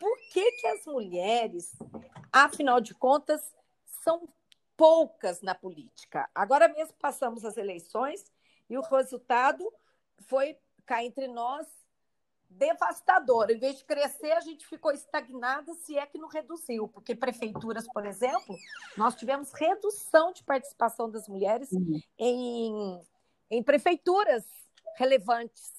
[0.00, 1.78] por que, que as mulheres,
[2.32, 3.54] afinal de contas,
[4.02, 4.28] são
[4.76, 6.28] poucas na política.
[6.34, 8.24] Agora mesmo passamos as eleições
[8.68, 9.72] e o resultado
[10.26, 11.68] foi cá entre nós
[12.50, 13.50] devastador.
[13.50, 17.86] Em vez de crescer, a gente ficou estagnada, se é que não reduziu, porque prefeituras,
[17.92, 18.56] por exemplo,
[18.96, 22.00] nós tivemos redução de participação das mulheres uhum.
[22.18, 23.00] em,
[23.50, 24.44] em prefeituras
[24.96, 25.70] relevantes.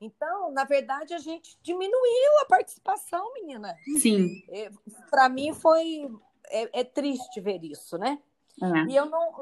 [0.00, 3.76] Então, na verdade, a gente diminuiu a participação, menina.
[4.00, 4.42] Sim.
[4.50, 4.70] É,
[5.08, 6.10] Para mim foi
[6.48, 8.20] é, é, triste ver isso, né?
[8.60, 8.90] Uhum.
[8.90, 9.32] E eu não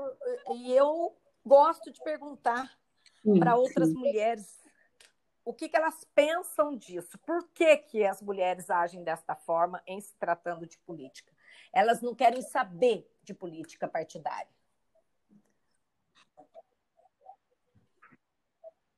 [0.54, 2.70] e eu gosto de perguntar
[3.38, 3.94] para outras sim.
[3.94, 4.59] mulheres
[5.50, 7.18] o que, que elas pensam disso?
[7.18, 11.32] Por que, que as mulheres agem desta forma em se tratando de política?
[11.72, 14.48] Elas não querem saber de política partidária.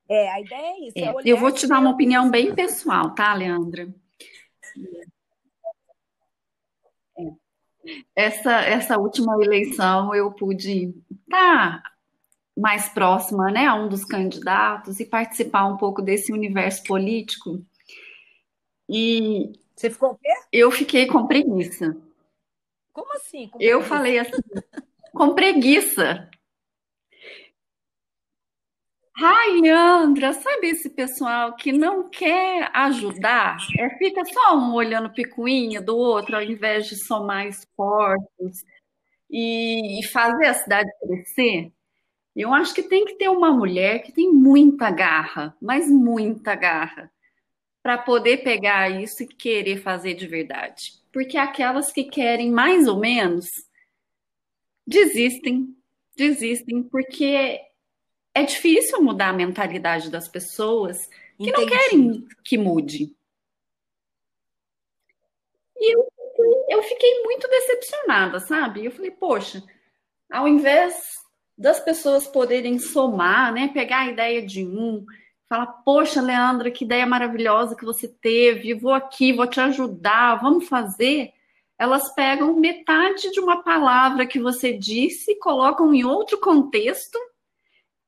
[0.09, 0.99] É, a ideia é isso.
[0.99, 3.89] É, é eu vou te dar uma opinião bem pessoal, tá, Leandra?
[8.15, 11.83] essa, essa última eleição eu pude estar
[12.57, 17.65] mais próxima né, a um dos candidatos e participar um pouco desse universo político.
[18.89, 20.29] E você ficou o quê?
[20.53, 21.97] Eu fiquei com preguiça.
[22.93, 23.49] Como assim?
[23.49, 24.41] Com eu falei assim,
[25.13, 26.29] com preguiça.
[29.17, 33.59] Ai, Leandra, sabe esse pessoal que não quer ajudar?
[33.79, 38.65] É, fica só um olhando picuinha do outro, ao invés de somar esforços
[39.31, 41.73] e, e fazer a cidade crescer?
[42.35, 47.13] Eu acho que tem que ter uma mulher que tem muita garra, mas muita garra,
[47.83, 50.95] para poder pegar isso e querer fazer de verdade.
[51.13, 53.47] Porque aquelas que querem mais ou menos
[54.87, 55.77] desistem,
[56.17, 57.61] desistem, porque
[58.35, 61.53] é difícil mudar a mentalidade das pessoas que Entendi.
[61.53, 63.15] não querem que mude.
[65.77, 66.09] E eu,
[66.69, 68.85] eu fiquei muito decepcionada, sabe?
[68.85, 69.63] Eu falei, poxa,
[70.31, 71.22] ao invés
[71.57, 75.05] das pessoas poderem somar, né, pegar a ideia de um,
[75.49, 80.67] falar, poxa, Leandra, que ideia maravilhosa que você teve, vou aqui, vou te ajudar, vamos
[80.67, 81.33] fazer.
[81.79, 87.19] Elas pegam metade de uma palavra que você disse, colocam em outro contexto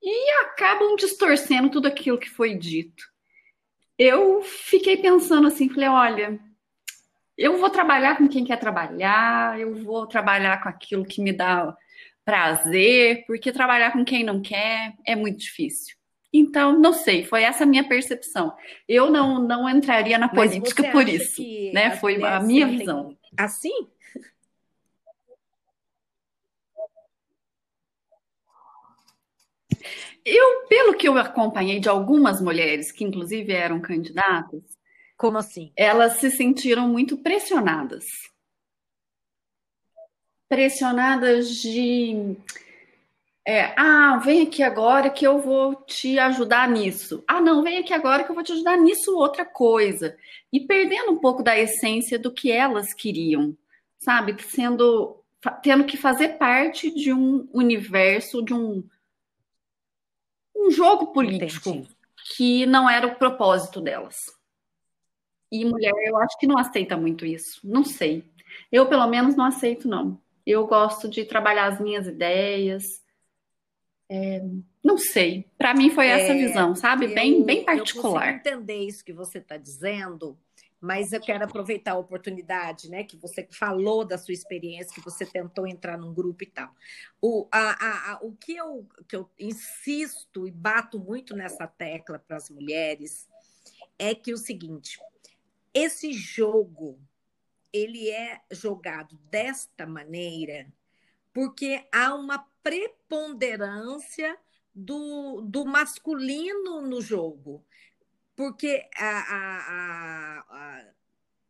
[0.03, 3.05] e acabam distorcendo tudo aquilo que foi dito.
[3.99, 6.41] Eu fiquei pensando assim, falei, olha,
[7.37, 11.77] eu vou trabalhar com quem quer trabalhar, eu vou trabalhar com aquilo que me dá
[12.25, 15.95] prazer, porque trabalhar com quem não quer é muito difícil.
[16.33, 18.53] Então, não sei, foi essa a minha percepção.
[18.89, 21.41] Eu não, não entraria na política por isso,
[21.73, 21.93] né?
[21.97, 23.17] Foi a minha visão.
[23.37, 23.71] Assim?
[30.25, 34.63] Eu, pelo que eu acompanhei de algumas mulheres que inclusive eram candidatas,
[35.17, 35.71] como assim?
[35.77, 38.07] Elas se sentiram muito pressionadas.
[40.55, 42.37] Pressionadas de
[43.45, 47.25] é, ah, vem aqui agora que eu vou te ajudar nisso.
[47.27, 50.17] Ah, não, vem aqui agora que eu vou te ajudar nisso outra coisa.
[50.53, 53.57] E perdendo um pouco da essência do que elas queriam,
[53.99, 54.41] sabe?
[54.45, 55.21] Sendo
[55.61, 58.85] tendo que fazer parte de um universo, de um
[60.55, 61.89] um jogo político Entendi.
[62.37, 64.19] que não era o propósito delas.
[65.51, 67.59] E mulher, eu acho que não aceita muito isso.
[67.65, 68.33] Não sei.
[68.71, 70.23] Eu, pelo menos, não aceito, não.
[70.47, 73.03] Eu gosto de trabalhar as minhas ideias.
[74.09, 74.43] É,
[74.83, 75.51] não sei.
[75.57, 77.07] Para mim foi essa é, visão, sabe?
[77.07, 78.29] Eu, bem, bem particular.
[78.29, 80.39] Eu entender isso que você está dizendo,
[80.81, 83.05] mas eu quero aproveitar a oportunidade, né?
[83.05, 86.71] Que você falou da sua experiência, que você tentou entrar num grupo e tal.
[87.23, 92.19] O, a, a, a, o que, eu, que eu insisto e bato muito nessa tecla
[92.19, 93.27] para as mulheres
[93.99, 94.99] é que o seguinte:
[95.73, 97.01] esse jogo
[97.75, 100.73] ele é jogado desta maneira
[101.33, 104.39] porque há uma preponderância
[104.73, 107.67] do, do masculino no jogo
[108.37, 110.87] porque a, a, a,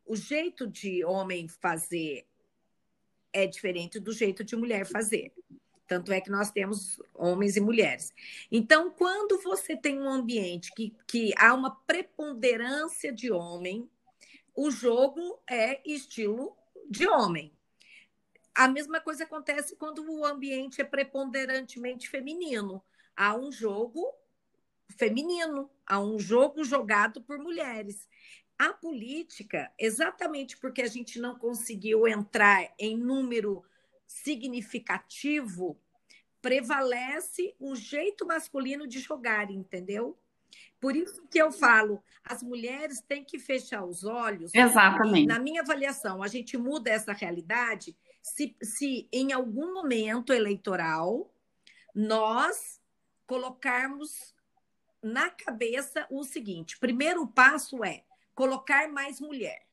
[0.06, 2.26] o jeito de homem fazer
[3.32, 5.32] é diferente do jeito de mulher fazer.
[5.87, 8.12] Tanto é que nós temos homens e mulheres.
[8.50, 13.88] Então, quando você tem um ambiente que, que há uma preponderância de homem,
[14.55, 16.57] o jogo é estilo
[16.88, 17.53] de homem.
[18.55, 22.83] A mesma coisa acontece quando o ambiente é preponderantemente feminino.
[23.17, 24.14] Há um jogo
[24.97, 28.09] feminino, a um jogo jogado por mulheres.
[28.57, 33.64] A política, exatamente porque a gente não conseguiu entrar em número
[34.07, 35.77] significativo,
[36.40, 40.17] prevalece o jeito masculino de jogar, entendeu?
[40.81, 44.55] Por isso que eu falo, as mulheres têm que fechar os olhos.
[44.55, 45.25] Exatamente.
[45.25, 51.33] E, na minha avaliação, a gente muda essa realidade se, se em algum momento eleitoral
[51.95, 52.81] nós
[53.27, 54.35] colocarmos
[55.03, 59.67] na cabeça o seguinte: primeiro passo é colocar mais mulher.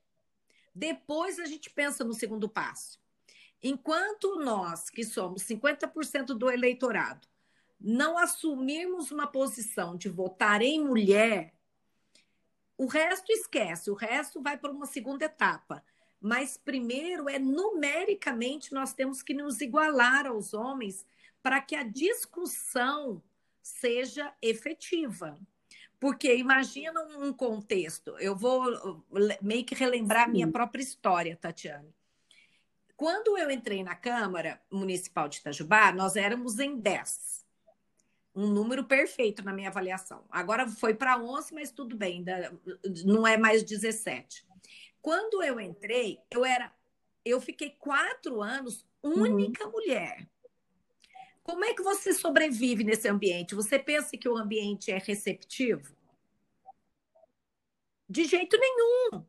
[0.73, 3.01] Depois a gente pensa no segundo passo.
[3.63, 7.27] Enquanto nós, que somos 50% do eleitorado,
[7.83, 11.53] não assumirmos uma posição de votar em mulher,
[12.77, 15.83] o resto esquece, o resto vai para uma segunda etapa.
[16.19, 21.05] Mas primeiro é numericamente nós temos que nos igualar aos homens
[21.41, 23.21] para que a discussão
[23.61, 25.39] seja efetiva.
[25.99, 29.03] Porque imagina um contexto, eu vou
[29.41, 30.31] meio que relembrar Sim.
[30.31, 31.93] minha própria história, Tatiane.
[32.95, 37.40] Quando eu entrei na Câmara Municipal de Itajubá, nós éramos em 10.
[38.33, 40.23] Um número perfeito na minha avaliação.
[40.29, 42.57] Agora foi para 11, mas tudo bem, ainda
[43.05, 44.45] não é mais 17.
[45.01, 46.71] Quando eu entrei, eu era
[47.23, 49.71] eu fiquei quatro anos única uhum.
[49.71, 50.27] mulher.
[51.43, 53.55] Como é que você sobrevive nesse ambiente?
[53.55, 55.95] Você pensa que o ambiente é receptivo?
[58.07, 59.25] De jeito nenhum.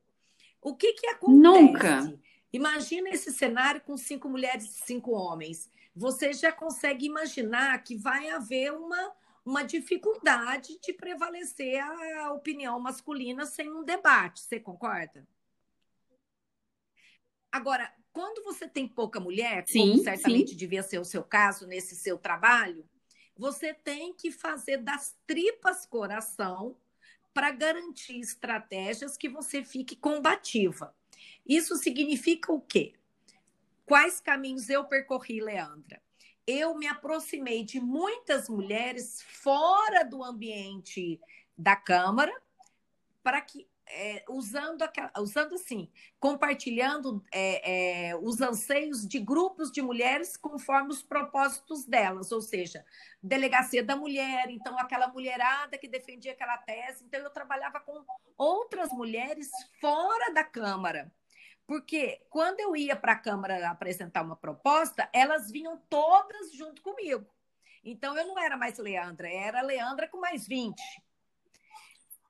[0.60, 1.40] O que que acontece?
[1.40, 2.20] Nunca.
[2.52, 5.70] Imagina esse cenário com cinco mulheres e cinco homens.
[5.94, 9.12] Você já consegue imaginar que vai haver uma,
[9.44, 14.40] uma dificuldade de prevalecer a opinião masculina sem um debate.
[14.40, 15.26] Você concorda?
[17.50, 20.56] Agora, quando você tem pouca mulher, sim, como certamente sim.
[20.56, 22.88] devia ser o seu caso nesse seu trabalho,
[23.36, 26.76] você tem que fazer das tripas coração
[27.34, 30.94] para garantir estratégias que você fique combativa.
[31.46, 32.94] Isso significa o quê?
[33.84, 36.00] Quais caminhos eu percorri, Leandra?
[36.46, 41.20] Eu me aproximei de muitas mulheres fora do ambiente
[41.56, 42.32] da Câmara
[43.22, 44.82] para que é, usando,
[45.18, 52.32] usando assim, compartilhando é, é, os anseios de grupos de mulheres conforme os propósitos delas,
[52.32, 52.84] ou seja,
[53.22, 57.04] delegacia da mulher, então aquela mulherada que defendia aquela tese.
[57.04, 58.04] Então eu trabalhava com
[58.38, 61.12] outras mulheres fora da Câmara.
[61.66, 67.26] Porque quando eu ia para a Câmara apresentar uma proposta, elas vinham todas junto comigo.
[67.84, 70.80] Então eu não era mais Leandra, era Leandra com mais 20.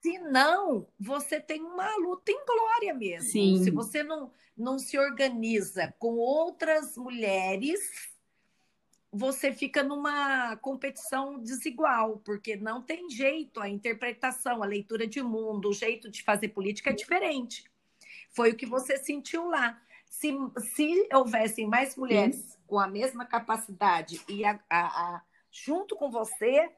[0.01, 3.30] Se não, você tem uma luta em glória mesmo.
[3.30, 3.62] Sim.
[3.62, 7.80] Se você não, não se organiza com outras mulheres,
[9.12, 15.68] você fica numa competição desigual, porque não tem jeito, a interpretação, a leitura de mundo,
[15.68, 17.70] o jeito de fazer política é diferente.
[18.33, 19.80] Foi o que você sentiu lá.
[20.07, 20.33] Se,
[20.74, 22.59] se houvessem mais mulheres Sim.
[22.66, 26.70] com a mesma capacidade e a, a, a, junto com você,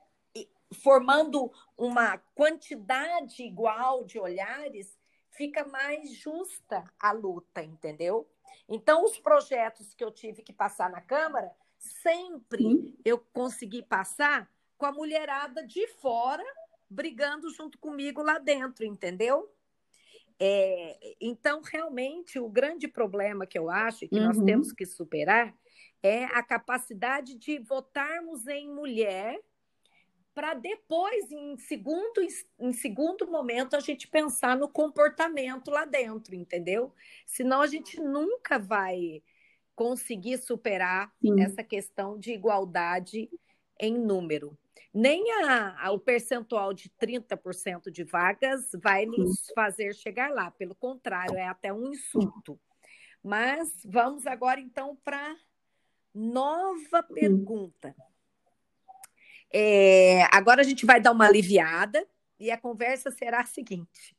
[0.75, 4.99] formando uma quantidade igual de olhares,
[5.31, 8.29] fica mais justa a luta, entendeu?
[8.69, 12.97] Então, os projetos que eu tive que passar na Câmara, sempre Sim.
[13.05, 16.45] eu consegui passar com a mulherada de fora
[16.89, 19.53] brigando junto comigo lá dentro, entendeu?
[20.41, 24.27] É, então, realmente, o grande problema que eu acho que uhum.
[24.27, 25.55] nós temos que superar
[26.03, 29.39] é a capacidade de votarmos em mulher
[30.35, 32.21] para depois, em segundo,
[32.59, 36.93] em segundo momento, a gente pensar no comportamento lá dentro, entendeu?
[37.25, 39.23] Senão a gente nunca vai
[39.77, 41.41] conseguir superar Sim.
[41.41, 43.31] essa questão de igualdade
[43.81, 44.59] em número.
[44.93, 50.75] Nem a, a, o percentual de 30% de vagas vai nos fazer chegar lá, pelo
[50.75, 52.59] contrário, é até um insulto.
[53.23, 55.37] Mas vamos agora então para
[56.15, 57.95] nova pergunta.
[59.53, 62.07] É, agora a gente vai dar uma aliviada
[62.39, 64.17] e a conversa será a seguinte.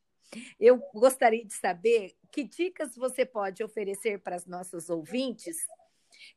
[0.59, 5.57] Eu gostaria de saber que dicas você pode oferecer para as nossas ouvintes,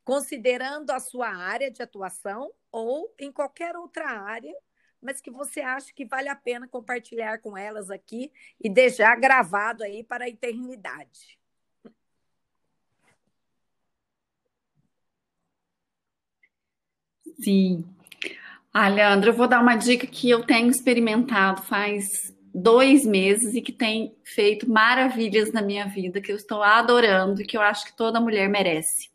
[0.05, 4.55] considerando a sua área de atuação ou em qualquer outra área,
[5.01, 9.85] mas que você acha que vale a pena compartilhar com elas aqui e deixar gravado
[9.85, 11.39] aí para a eternidade.
[17.41, 17.85] Sim,
[18.73, 22.07] ah, eu vou dar uma dica que eu tenho experimentado faz
[22.55, 27.47] dois meses e que tem feito maravilhas na minha vida, que eu estou adorando e
[27.47, 29.11] que eu acho que toda mulher merece.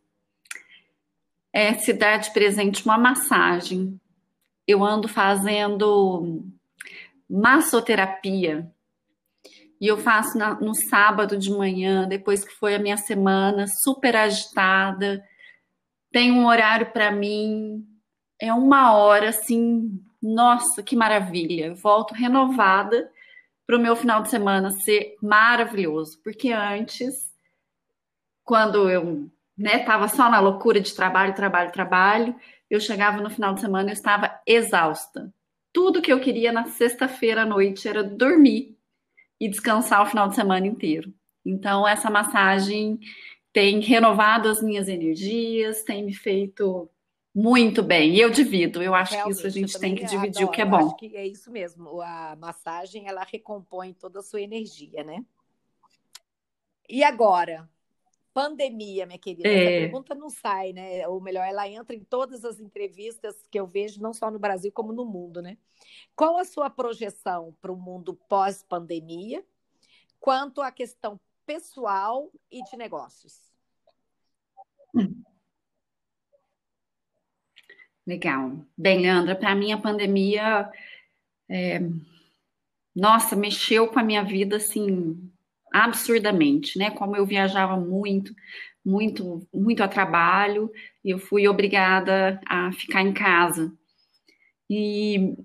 [1.53, 3.99] É se dar de presente uma massagem.
[4.67, 6.43] Eu ando fazendo
[7.29, 8.69] massoterapia
[9.83, 14.15] e eu faço na, no sábado de manhã, depois que foi a minha semana super
[14.15, 15.21] agitada.
[16.09, 17.85] Tem um horário para mim,
[18.39, 21.75] é uma hora assim, nossa, que maravilha.
[21.75, 23.11] volto renovada
[23.67, 27.13] para o meu final de semana ser maravilhoso, porque antes,
[28.43, 32.35] quando eu né, só na loucura de trabalho, trabalho, trabalho,
[32.69, 35.33] eu chegava no final de semana e estava exausta.
[35.71, 38.77] Tudo que eu queria na sexta-feira à noite era dormir
[39.39, 41.13] e descansar o final de semana inteiro.
[41.45, 42.99] Então, essa massagem
[43.51, 46.89] tem renovado as minhas energias, tem me feito
[47.35, 48.81] muito bem, e eu divido.
[48.81, 50.47] Eu acho Realmente, que isso a gente tem que dividir adoro.
[50.47, 50.79] o que é bom.
[50.79, 52.01] Eu acho que é isso mesmo.
[52.01, 55.23] A massagem ela recompõe toda a sua energia, né?
[56.87, 57.67] E agora,
[58.33, 59.47] pandemia, minha querida.
[59.47, 59.53] É.
[59.53, 61.07] Essa pergunta não sai, né?
[61.07, 64.71] Ou melhor, ela entra em todas as entrevistas que eu vejo, não só no Brasil,
[64.71, 65.57] como no mundo, né?
[66.15, 69.45] Qual a sua projeção para o mundo pós-pandemia,
[70.19, 73.51] quanto à questão pessoal e de negócios?
[78.05, 78.65] Legal.
[78.77, 80.69] Bem, Leandra, para mim a pandemia,
[81.49, 81.79] é,
[82.95, 85.31] nossa, mexeu com a minha vida assim
[85.73, 86.91] absurdamente, né?
[86.91, 88.33] Como eu viajava muito,
[88.85, 90.71] muito, muito a trabalho,
[91.03, 93.73] eu fui obrigada a ficar em casa.
[94.69, 95.35] E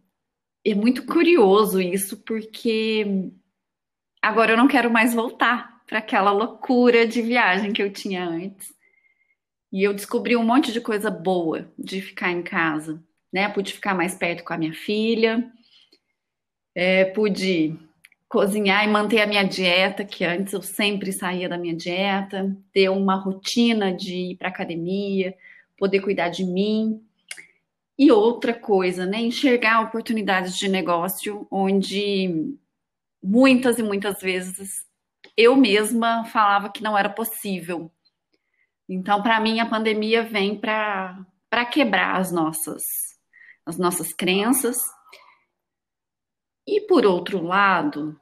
[0.65, 3.31] é muito curioso isso, porque
[4.21, 8.77] agora eu não quero mais voltar para aquela loucura de viagem que eu tinha antes.
[9.73, 13.03] E eu descobri um monte de coisa boa de ficar em casa,
[13.33, 13.49] né?
[13.49, 15.51] Pude ficar mais perto com a minha filha,
[16.75, 17.77] é, pude
[18.29, 22.91] cozinhar e manter a minha dieta, que antes eu sempre saía da minha dieta, ter
[22.91, 25.35] uma rotina de ir para academia,
[25.79, 27.03] poder cuidar de mim.
[27.99, 32.55] E outra coisa, né, enxergar oportunidades de negócio onde
[33.23, 34.87] muitas e muitas vezes
[35.37, 37.91] eu mesma falava que não era possível.
[38.89, 41.27] Então, para mim, a pandemia vem para
[41.71, 42.83] quebrar as nossas,
[43.67, 44.77] as nossas crenças
[46.69, 48.21] e por outro lado,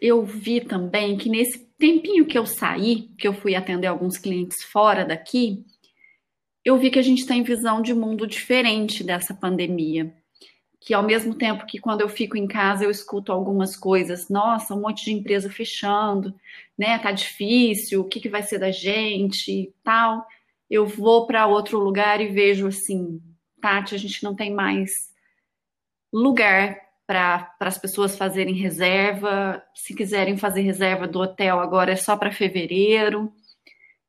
[0.00, 4.62] eu vi também que nesse tempinho que eu saí, que eu fui atender alguns clientes
[4.62, 5.64] fora daqui,
[6.64, 10.14] eu vi que a gente tem visão de mundo diferente dessa pandemia.
[10.80, 14.72] Que ao mesmo tempo que quando eu fico em casa eu escuto algumas coisas, nossa,
[14.72, 16.32] um monte de empresa fechando,
[16.78, 16.96] né?
[17.00, 20.24] Tá difícil, o que, que vai ser da gente tal.
[20.70, 23.20] Eu vou para outro lugar e vejo assim,
[23.60, 25.10] Tati, a gente não tem mais
[26.12, 29.60] lugar para as pessoas fazerem reserva.
[29.74, 33.32] Se quiserem fazer reserva do hotel agora é só para fevereiro.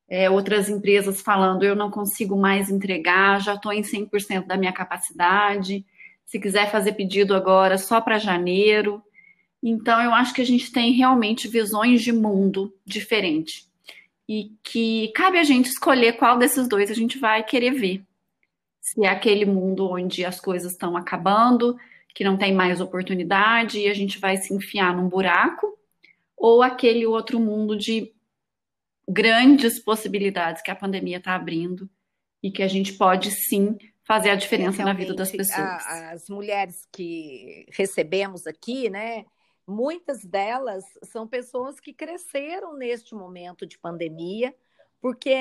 [0.07, 4.71] É, outras empresas falando eu não consigo mais entregar, já estou em 100% da minha
[4.71, 5.83] capacidade.
[6.27, 9.01] Se quiser fazer pedido agora, só para janeiro.
[9.63, 13.65] Então, eu acho que a gente tem realmente visões de mundo diferente
[14.29, 18.03] e que cabe a gente escolher qual desses dois a gente vai querer ver.
[18.79, 21.75] Se é aquele mundo onde as coisas estão acabando,
[22.13, 25.77] que não tem mais oportunidade e a gente vai se enfiar num buraco,
[26.35, 28.13] ou aquele outro mundo de
[29.07, 31.89] grandes possibilidades que a pandemia está abrindo
[32.41, 35.85] e que a gente pode sim fazer a diferença na vida das pessoas.
[35.85, 39.25] A, as mulheres que recebemos aqui, né?
[39.67, 44.53] Muitas delas são pessoas que cresceram neste momento de pandemia,
[44.99, 45.33] porque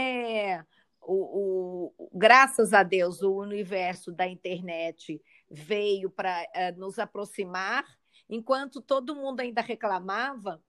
[1.00, 5.20] o, o, graças a Deus o universo da internet
[5.50, 7.84] veio para uh, eh, nos aproximar,
[8.28, 10.62] enquanto todo mundo ainda reclamava,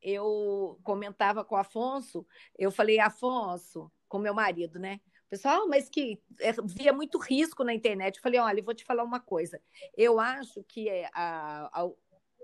[0.00, 2.24] eu comentava com o Afonso,
[2.56, 5.00] eu falei, Afonso, com meu marido, né?
[5.28, 8.16] Pessoal, mas que é, via muito risco na internet.
[8.16, 9.60] Eu falei, olha, eu vou te falar uma coisa.
[9.94, 11.68] Eu acho que é a,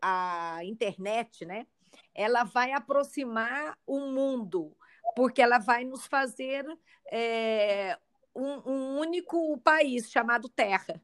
[0.02, 1.66] a, a internet, né?
[2.14, 4.76] Ela vai aproximar o mundo,
[5.16, 6.66] porque ela vai nos fazer
[7.10, 7.96] é,
[8.34, 11.00] um, um único país chamado Terra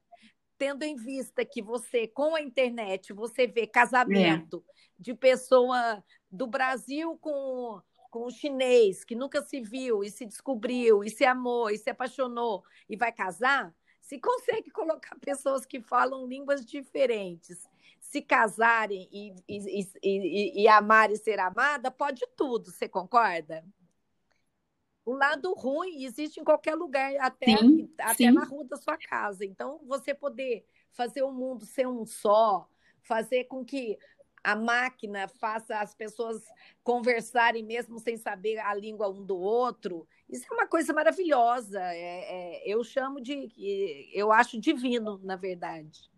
[0.61, 4.72] tendo em vista que você, com a internet, você vê casamento é.
[4.98, 7.80] de pessoa do Brasil com,
[8.11, 11.88] com o chinês, que nunca se viu e se descobriu, e se amou, e se
[11.88, 17.66] apaixonou, e vai casar, se consegue colocar pessoas que falam línguas diferentes
[17.98, 23.64] se casarem e, e, e, e, amar e ser amada, pode tudo, você concorda?
[25.11, 28.30] O lado ruim existe em qualquer lugar, até, sim, até sim.
[28.30, 29.44] na rua da sua casa.
[29.44, 32.68] Então, você poder fazer o mundo ser um só,
[33.02, 33.98] fazer com que
[34.44, 36.44] a máquina faça as pessoas
[36.84, 40.06] conversarem mesmo sem saber a língua um do outro.
[40.28, 41.80] Isso é uma coisa maravilhosa.
[41.80, 43.48] É, é, eu chamo de.
[44.14, 46.08] Eu acho divino, na verdade.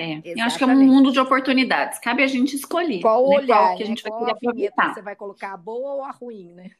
[0.00, 1.98] É, eu acho que é um mundo de oportunidades.
[1.98, 3.00] Cabe a gente escolher.
[3.00, 3.36] Qual né?
[3.36, 4.10] olhar, qual que a gente né?
[4.10, 4.94] vai querer aproveitar.
[4.94, 6.70] Você vai colocar a boa ou a ruim, né?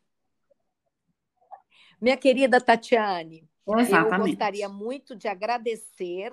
[2.00, 4.12] Minha querida Tatiane, Exatamente.
[4.12, 6.32] eu gostaria muito de agradecer.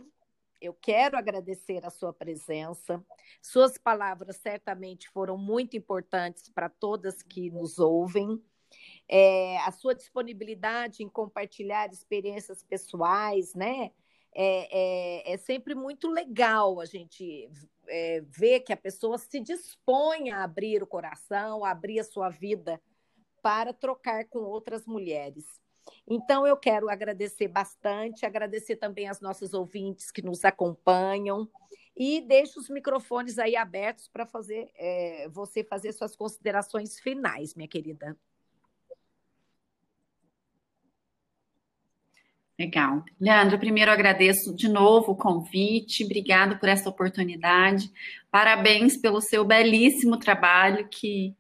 [0.62, 3.04] Eu quero agradecer a sua presença.
[3.42, 8.40] Suas palavras certamente foram muito importantes para todas que nos ouvem.
[9.10, 13.90] É, a sua disponibilidade em compartilhar experiências pessoais, né?
[14.36, 14.68] É,
[15.30, 17.50] é, é sempre muito legal a gente
[17.88, 22.30] é, ver que a pessoa se dispõe a abrir o coração, a abrir a sua
[22.30, 22.82] vida
[23.42, 25.46] para trocar com outras mulheres.
[26.08, 31.48] Então, eu quero agradecer bastante, agradecer também as nossas ouvintes que nos acompanham
[31.96, 37.68] e deixo os microfones aí abertos para fazer é, você fazer suas considerações finais, minha
[37.68, 38.18] querida.
[42.58, 43.04] Legal.
[43.20, 47.92] Leandro, primeiro agradeço de novo o convite, obrigado por essa oportunidade,
[48.32, 51.36] parabéns pelo seu belíssimo trabalho, que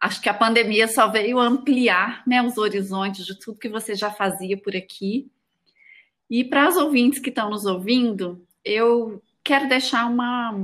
[0.00, 4.10] acho que a pandemia só veio ampliar né, os horizontes de tudo que você já
[4.10, 5.30] fazia por aqui.
[6.28, 10.54] E para os ouvintes que estão nos ouvindo, eu quero deixar uma,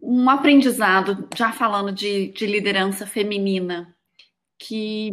[0.00, 3.92] um aprendizado, já falando de, de liderança feminina,
[4.56, 5.10] que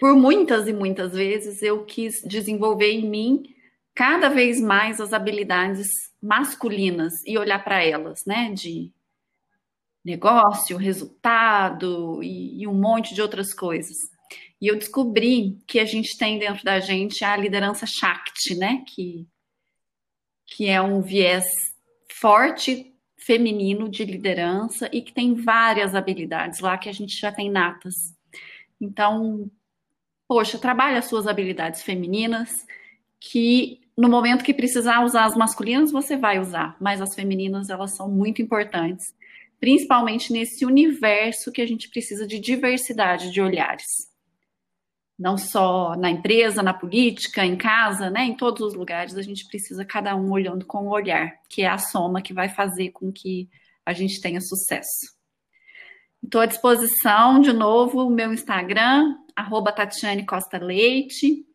[0.00, 3.54] por muitas e muitas vezes eu quis desenvolver em mim
[3.94, 5.88] cada vez mais as habilidades
[6.22, 8.50] masculinas e olhar para elas, né?
[8.54, 8.90] De
[10.02, 13.96] negócio, resultado e, e, um monte de outras coisas.
[14.58, 18.82] E eu descobri que a gente tem dentro da gente a liderança Shakti, né?
[18.86, 19.28] Que,
[20.46, 21.44] que é um viés
[22.10, 27.50] forte feminino de liderança e que tem várias habilidades lá que a gente já tem
[27.50, 27.94] natas.
[28.80, 29.50] Então,
[30.30, 32.64] poxa, trabalhe as suas habilidades femininas
[33.18, 37.96] que no momento que precisar usar as masculinas, você vai usar, mas as femininas, elas
[37.96, 39.12] são muito importantes,
[39.58, 43.88] principalmente nesse universo que a gente precisa de diversidade de olhares.
[45.18, 48.24] Não só na empresa, na política, em casa, né?
[48.24, 51.66] Em todos os lugares, a gente precisa cada um olhando com o olhar, que é
[51.66, 53.48] a soma que vai fazer com que
[53.84, 55.18] a gente tenha sucesso.
[56.22, 61.46] Estou à disposição, de novo, o meu Instagram, arroba Tatiane Costa Leite.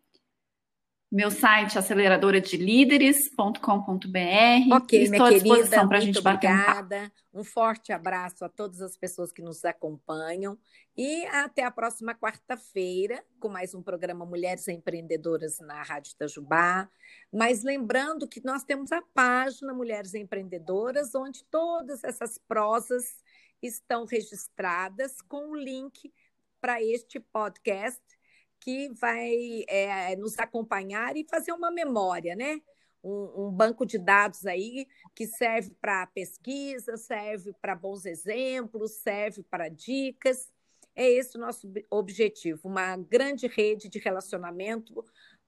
[1.11, 4.73] Meu site aceleradora de líderes.com.br.
[4.73, 7.11] Ok, Estou à disposição para a gente bater obrigada.
[7.31, 10.57] Um, um forte abraço a todas as pessoas que nos acompanham
[10.97, 16.89] e até a próxima quarta-feira com mais um programa Mulheres Empreendedoras na Rádio Itajubá.
[17.31, 23.23] Mas lembrando que nós temos a página Mulheres Empreendedoras, onde todas essas prosas
[23.61, 26.11] estão registradas com o link
[26.60, 28.01] para este podcast
[28.60, 32.60] que vai é, nos acompanhar e fazer uma memória, né?
[33.03, 39.43] Um, um banco de dados aí que serve para pesquisa, serve para bons exemplos, serve
[39.43, 40.51] para dicas.
[40.95, 45.03] É esse o nosso objetivo, uma grande rede de relacionamento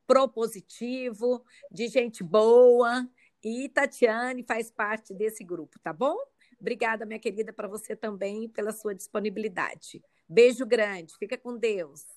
[0.05, 3.09] propositivo, de gente boa.
[3.43, 6.17] E Tatiane faz parte desse grupo, tá bom?
[6.59, 10.03] Obrigada, minha querida, para você também pela sua disponibilidade.
[10.29, 12.16] Beijo grande, fica com Deus.